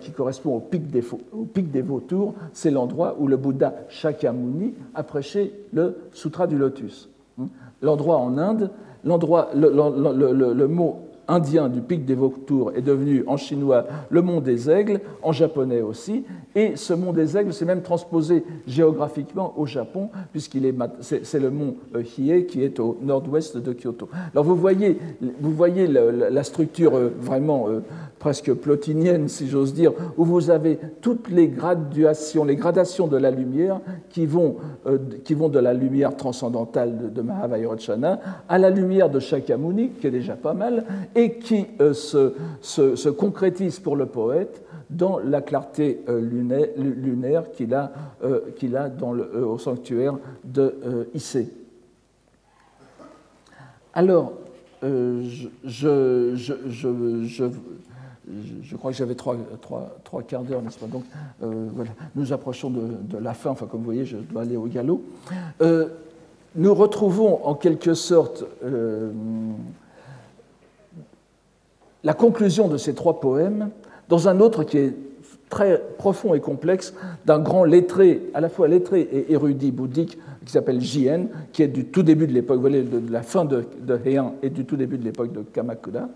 qui 0.00 0.10
correspond 0.10 0.56
au 0.56 0.60
pic 0.60 0.90
des, 0.90 1.02
au 1.32 1.44
pic 1.44 1.70
des 1.70 1.82
vautours, 1.82 2.34
c'est 2.52 2.70
l'endroit 2.70 3.16
où 3.18 3.26
le 3.26 3.36
Bouddha 3.36 3.74
Shakyamuni 3.88 4.74
a 4.94 5.02
prêché 5.02 5.52
le 5.72 5.96
Sutra 6.12 6.46
du 6.46 6.58
Lotus. 6.58 7.08
L'endroit 7.82 8.16
en 8.18 8.38
Inde, 8.38 8.70
l'endroit, 9.04 9.50
le, 9.54 10.66
mot 10.66 11.05
indien 11.28 11.68
du 11.68 11.80
pic 11.80 12.04
des 12.04 12.14
Vautours 12.14 12.72
est 12.74 12.82
devenu 12.82 13.24
en 13.26 13.36
chinois 13.36 13.86
le 14.10 14.22
mont 14.22 14.40
des 14.40 14.70
Aigles, 14.70 15.00
en 15.22 15.32
japonais 15.32 15.82
aussi, 15.82 16.24
et 16.54 16.76
ce 16.76 16.94
mont 16.94 17.12
des 17.12 17.36
Aigles 17.36 17.52
s'est 17.52 17.64
même 17.64 17.82
transposé 17.82 18.44
géographiquement 18.66 19.54
au 19.56 19.66
Japon, 19.66 20.10
puisqu'il 20.32 20.64
est, 20.64 20.74
c'est 21.00 21.40
le 21.40 21.50
mont 21.50 21.76
euh, 21.94 22.02
Hiei 22.02 22.46
qui 22.46 22.62
est 22.62 22.80
au 22.80 22.98
nord-ouest 23.02 23.56
de 23.56 23.72
Kyoto. 23.72 24.08
Alors 24.32 24.44
vous 24.44 24.56
voyez, 24.56 24.98
la 25.88 26.42
structure 26.42 26.96
euh, 26.96 27.12
vraiment 27.20 27.68
euh, 27.68 27.80
presque 28.26 28.52
plotinienne, 28.54 29.28
si 29.28 29.46
j'ose 29.46 29.72
dire, 29.72 29.92
où 30.16 30.24
vous 30.24 30.50
avez 30.50 30.80
toutes 31.00 31.28
les 31.30 31.46
gradations, 31.46 32.42
les 32.42 32.56
gradations 32.56 33.06
de 33.06 33.16
la 33.16 33.30
lumière 33.30 33.78
qui 34.10 34.26
vont, 34.26 34.56
qui 35.22 35.34
vont 35.34 35.48
de 35.48 35.60
la 35.60 35.72
lumière 35.72 36.16
transcendantale 36.16 37.12
de, 37.14 37.22
de 37.22 37.24
à 38.48 38.58
la 38.58 38.70
lumière 38.70 39.10
de 39.10 39.20
Shakyamuni, 39.20 39.90
qui 39.90 40.08
est 40.08 40.10
déjà 40.10 40.34
pas 40.34 40.54
mal, 40.54 40.86
et 41.14 41.34
qui 41.34 41.66
se, 41.78 42.32
se, 42.60 42.96
se 42.96 43.08
concrétise 43.08 43.78
pour 43.78 43.94
le 43.94 44.06
poète 44.06 44.60
dans 44.90 45.20
la 45.20 45.40
clarté 45.40 46.00
euh, 46.08 46.20
lunaire, 46.20 47.52
qu'il 47.52 47.74
a, 47.74 47.92
euh, 48.24 48.40
a 48.74 48.88
dans 48.88 49.12
le, 49.12 49.30
euh, 49.36 49.46
au 49.46 49.58
sanctuaire 49.58 50.18
de 50.42 51.06
Issé. 51.14 51.48
Alors, 53.94 54.32
je, 54.82 56.32
je, 56.34 57.50
crois 58.76 58.90
que 58.90 58.96
j'avais 58.96 59.14
trois, 59.14 59.36
trois, 59.60 59.96
trois, 60.04 60.22
quarts 60.22 60.42
d'heure, 60.42 60.62
n'est-ce 60.62 60.78
pas? 60.78 60.86
Donc, 60.86 61.04
voilà, 61.40 61.90
nous 62.14 62.32
approchons 62.32 62.70
de, 62.70 63.18
la 63.18 63.34
fin, 63.34 63.50
enfin, 63.50 63.66
comme 63.66 63.80
vous 63.80 63.86
voyez, 63.86 64.04
je 64.04 64.16
dois 64.16 64.42
aller 64.42 64.56
au 64.56 64.66
galop. 64.66 65.02
nous 66.54 66.74
retrouvons 66.74 67.44
en 67.44 67.54
quelque 67.54 67.94
sorte 67.94 68.44
la 72.06 72.14
conclusion 72.14 72.68
de 72.68 72.76
ces 72.76 72.94
trois 72.94 73.20
poèmes 73.20 73.70
dans 74.08 74.28
un 74.28 74.40
autre 74.40 74.62
qui 74.62 74.78
est 74.78 74.94
très 75.48 75.80
profond 75.98 76.34
et 76.34 76.40
complexe 76.40 76.94
d'un 77.24 77.38
grand 77.38 77.64
lettré, 77.64 78.22
à 78.34 78.40
la 78.40 78.48
fois 78.48 78.68
lettré 78.68 79.00
et 79.00 79.32
érudit 79.32 79.70
bouddhique, 79.70 80.18
qui 80.44 80.52
s'appelle 80.52 80.80
Jien, 80.80 81.26
qui 81.52 81.62
est 81.62 81.68
du 81.68 81.86
tout 81.86 82.02
début 82.02 82.26
de 82.26 82.32
l'époque, 82.32 82.62
de 82.62 83.12
la 83.12 83.22
fin 83.22 83.44
de, 83.44 83.64
de 83.80 83.98
Heian 84.04 84.34
et 84.42 84.50
du 84.50 84.64
tout 84.64 84.76
début 84.76 84.98
de 84.98 85.04
l'époque 85.04 85.32
de 85.32 85.42
Kamakura, 85.42 86.08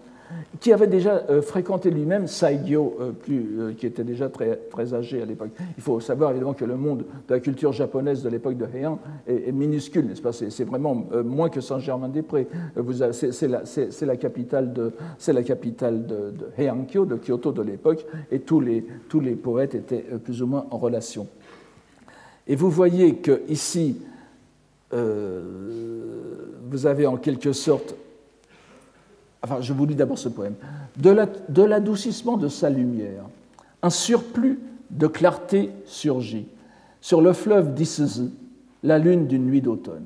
qui 0.61 0.72
avait 0.72 0.87
déjà 0.87 1.24
euh, 1.31 1.43
fréquenté 1.43 1.91
lui-même 1.91 2.26
Saigyo, 2.26 2.97
euh, 3.01 3.12
euh, 3.31 3.72
qui 3.72 3.87
était 3.87 4.05
déjà 4.05 4.28
très, 4.28 4.57
très 4.70 4.93
âgé 4.95 5.22
à 5.22 5.24
l'époque. 5.24 5.51
Il 5.76 5.83
faut 5.83 6.01
savoir 6.01 6.31
évidemment 6.31 6.55
que 6.55 6.64
le 6.64 6.76
monde 6.76 7.05
de 7.28 7.35
la 7.35 7.41
culture 7.41 7.72
japonaise 7.72 8.22
de 8.22 8.28
l'époque 8.28 8.57
de 8.57 8.66
Heian 8.66 8.99
est, 9.26 9.53
minuscule, 9.53 10.07
n'est-ce 10.07 10.22
pas? 10.22 10.33
C'est 10.33 10.64
vraiment 10.64 11.07
moins 11.24 11.49
que 11.49 11.61
Saint-Germain-des-Prés. 11.61 12.49
C'est 13.12 13.49
la, 14.07 14.16
capitale 14.16 14.72
de, 14.72 14.93
la 15.28 15.43
de 15.43 16.33
Heiankyo, 16.59 17.07
de 17.07 17.16
Kyoto 17.16 17.53
de 17.53 17.62
l'époque, 17.62 18.05
et 18.31 18.41
tous 18.41 18.61
les, 18.61 18.85
tous 19.09 19.20
les 19.20 19.35
poètes 19.35 19.74
étaient 19.74 20.05
plus 20.22 20.43
ou 20.43 20.47
moins 20.47 20.66
en 20.70 20.78
relation. 20.78 21.26
Et 22.47 22.57
vous 22.57 22.70
voyez 22.70 23.16
que 23.16 23.43
ici, 23.49 24.01
vous 24.93 26.87
avez 26.87 27.07
en 27.07 27.16
quelque 27.16 27.53
sorte 27.53 27.95
enfin 29.43 29.61
je 29.61 29.72
vous 29.72 29.86
lis 29.86 29.95
d'abord 29.95 30.18
ce 30.18 30.28
poème, 30.28 30.55
de 30.97 31.62
l'adoucissement 31.62 32.36
de 32.36 32.49
sa 32.49 32.70
lumière, 32.70 33.24
un 33.82 33.91
surplus 33.91 34.59
de 34.91 35.07
clarté 35.07 35.70
surgit 35.86 36.47
sur 37.01 37.20
le 37.20 37.32
fleuve 37.32 37.74
d'Isseze, 37.74 38.30
la 38.82 38.99
lune 38.99 39.26
d'une 39.26 39.47
nuit 39.47 39.61
d'automne. 39.61 40.05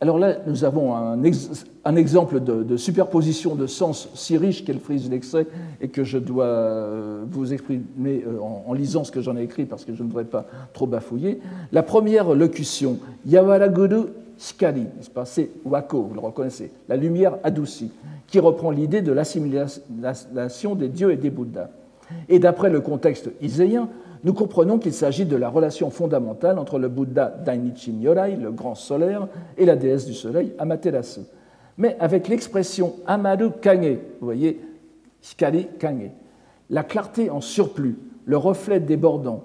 Alors 0.00 0.18
là, 0.18 0.38
nous 0.48 0.64
avons 0.64 0.96
un, 0.96 1.22
exemple 1.94 2.40
de, 2.40 2.76
superposition 2.76 3.54
de 3.54 3.68
sens 3.68 4.08
si 4.14 4.36
riche 4.36 4.64
qu'elle 4.64 4.80
frise 4.80 5.08
l'extrait 5.08 5.46
et 5.80 5.86
que 5.86 6.02
je 6.02 6.18
dois 6.18 6.46
euh, 6.46 7.22
vous 7.30 7.52
exprimer 7.52 8.24
euh, 8.26 8.40
en, 8.40 8.72
lisant 8.72 9.04
ce 9.04 9.12
que 9.12 9.20
j'en 9.20 9.36
ai 9.36 9.44
écrit 9.44 9.64
parce 9.64 9.84
que 9.84 9.94
je 9.94 10.02
ne 10.02 10.08
voudrais 10.08 10.24
pas 10.24 10.46
trop 10.72 10.88
bafouiller. 10.88 11.38
La 11.70 11.84
première 11.84 12.34
locution, 12.34 12.98
Yawaraguru 13.26 14.06
Shikari, 14.42 14.86
c'est 15.24 15.50
Wako, 15.64 16.02
vous 16.02 16.14
le 16.14 16.20
reconnaissez, 16.20 16.72
la 16.88 16.96
lumière 16.96 17.38
adoucie, 17.44 17.92
qui 18.26 18.40
reprend 18.40 18.72
l'idée 18.72 19.00
de 19.00 19.12
l'assimilation 19.12 20.74
des 20.74 20.88
dieux 20.88 21.12
et 21.12 21.16
des 21.16 21.30
Bouddhas. 21.30 21.70
Et 22.28 22.40
d'après 22.40 22.68
le 22.68 22.80
contexte 22.80 23.30
iséen, 23.40 23.88
nous 24.24 24.34
comprenons 24.34 24.78
qu'il 24.78 24.94
s'agit 24.94 25.26
de 25.26 25.36
la 25.36 25.48
relation 25.48 25.90
fondamentale 25.90 26.58
entre 26.58 26.80
le 26.80 26.88
Bouddha 26.88 27.32
Dainichi 27.44 27.92
Nyorai, 27.92 28.34
le 28.34 28.50
grand 28.50 28.74
solaire, 28.74 29.28
et 29.56 29.64
la 29.64 29.76
déesse 29.76 30.06
du 30.06 30.14
soleil, 30.14 30.54
Amaterasu. 30.58 31.20
Mais 31.78 31.96
avec 32.00 32.26
l'expression 32.26 32.94
Amaru 33.06 33.50
Kage, 33.60 33.98
vous 34.20 34.26
voyez, 34.26 34.60
Hikari 35.22 35.68
Kage, 35.78 36.10
la 36.68 36.82
clarté 36.82 37.30
en 37.30 37.40
surplus, 37.40 37.96
le 38.24 38.36
reflet 38.36 38.80
débordant, 38.80 39.44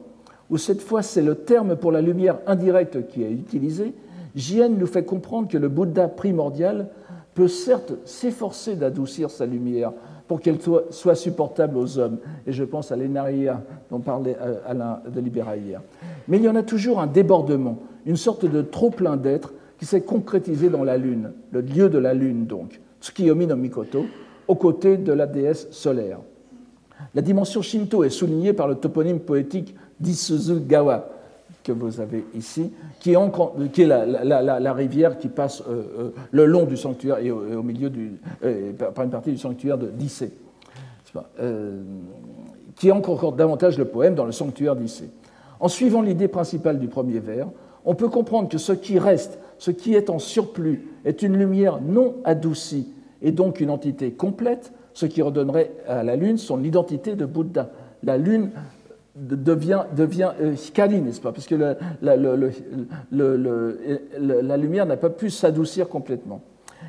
où 0.50 0.58
cette 0.58 0.82
fois 0.82 1.04
c'est 1.04 1.22
le 1.22 1.36
terme 1.36 1.76
pour 1.76 1.92
la 1.92 2.02
lumière 2.02 2.40
indirecte 2.48 3.08
qui 3.10 3.22
est 3.22 3.32
utilisé, 3.32 3.94
Jien 4.38 4.70
nous 4.70 4.86
fait 4.86 5.04
comprendre 5.04 5.48
que 5.48 5.58
le 5.58 5.68
Bouddha 5.68 6.08
primordial 6.08 6.90
peut 7.34 7.48
certes 7.48 7.94
s'efforcer 8.06 8.76
d'adoucir 8.76 9.32
sa 9.32 9.48
lumière 9.48 9.92
pour 10.28 10.42
qu'elle 10.42 10.60
soit 10.92 11.16
supportable 11.16 11.76
aux 11.76 11.98
hommes. 11.98 12.20
Et 12.46 12.52
je 12.52 12.64
pense 12.64 12.92
à 12.92 12.96
l'Enaria 12.96 13.64
dont 13.90 14.00
parlait 14.00 14.38
euh, 14.40 14.60
Alain 14.68 15.02
de 15.12 15.20
Libéra 15.20 15.58
hier. 15.58 15.82
Mais 16.28 16.38
il 16.38 16.44
y 16.44 16.50
en 16.50 16.56
a 16.56 16.62
toujours 16.62 17.00
un 17.00 17.08
débordement, 17.08 17.80
une 18.06 18.16
sorte 18.16 18.46
de 18.46 18.62
trop-plein 18.62 19.18
d'être 19.18 19.54
qui 19.80 19.86
s'est 19.86 20.02
concrétisé 20.02 20.70
dans 20.70 20.84
la 20.84 20.98
Lune, 20.98 21.32
le 21.52 21.62
lieu 21.62 21.90
de 21.90 21.98
la 21.98 22.14
Lune 22.14 22.46
donc, 22.46 22.80
Tsukiyomi 23.02 23.48
no 23.48 23.56
Mikoto, 23.56 24.06
aux 24.48 24.56
côtés 24.56 24.98
de 24.98 25.14
la 25.14 25.26
déesse 25.26 25.68
solaire. 25.72 26.20
La 27.16 27.24
dimension 27.24 27.64
shinto 27.64 28.04
est 28.04 28.10
soulignée 28.10 28.54
par 28.54 28.68
le 28.68 28.76
toponyme 28.76 29.20
poétique 29.20 29.76
d'Isuzu 30.00 30.60
Gawa, 30.60 31.10
que 31.68 31.74
vous 31.74 32.00
avez 32.00 32.26
ici, 32.34 32.72
qui 33.02 33.12
est, 33.12 33.86
la, 33.86 34.74
rivière 34.74 35.18
qui 35.18 35.28
passe 35.28 35.62
euh, 35.68 35.84
euh, 36.00 36.10
le 36.32 36.46
long 36.46 36.64
du 36.64 36.78
sanctuaire 36.78 37.20
et 37.20 37.30
au, 37.30 37.62
milieu 37.62 37.90
du, 37.90 38.14
euh, 38.44 38.72
par 38.72 39.04
une 39.04 39.12
partie 39.12 39.32
du 39.32 39.38
sanctuaire 39.38 39.78
d'Issée, 39.78 40.32
qui 42.76 42.92
ancre 42.92 43.10
encore 43.10 43.34
davantage 43.34 43.78
le 43.78 43.86
poème 43.86 44.16
dans 44.16 44.26
le 44.26 44.32
sanctuaire 44.32 44.78
d'Issée. 44.78 45.10
En 45.60 45.68
suivant 45.68 46.02
l'idée 46.02 46.30
principale 46.30 46.80
du 46.80 46.88
premier 46.88 47.20
vers, 47.20 47.48
on 47.84 47.96
peut 47.96 48.10
comprendre 48.10 48.48
que 48.48 48.58
ce 48.58 48.72
qui 48.72 48.98
reste, 48.98 49.38
ce 49.58 49.72
qui 49.72 49.94
est 49.94 50.10
en 50.10 50.20
surplus, 50.20 50.88
est 51.04 51.22
une 51.22 51.36
lumière 51.36 51.82
non 51.82 52.16
adoucie 52.24 52.94
et 53.22 53.32
donc 53.32 53.60
une 53.60 53.72
entité 53.72 54.12
complète, 54.12 54.72
ce 54.94 55.06
qui 55.06 55.22
redonnerait 55.22 55.72
à 55.88 56.04
la 56.04 56.16
Lune 56.16 56.38
son 56.38 56.64
identité 56.64 57.16
de 57.16 57.26
Bouddha. 57.26 57.72
La 58.04 58.18
Lune 58.18 58.52
devient, 59.18 59.84
devient 59.96 60.32
euh, 60.42 60.52
n'est-ce 60.52 61.22
pas? 61.22 61.32
Parce 61.32 61.48
que 61.48 61.56
la, 61.56 61.76
la 63.12 64.58
lumière 64.58 64.86
n'a 64.86 64.98
pas 64.98 65.10
pu 65.10 65.30
s'adoucir 65.30 65.90
complètement. 65.90 66.42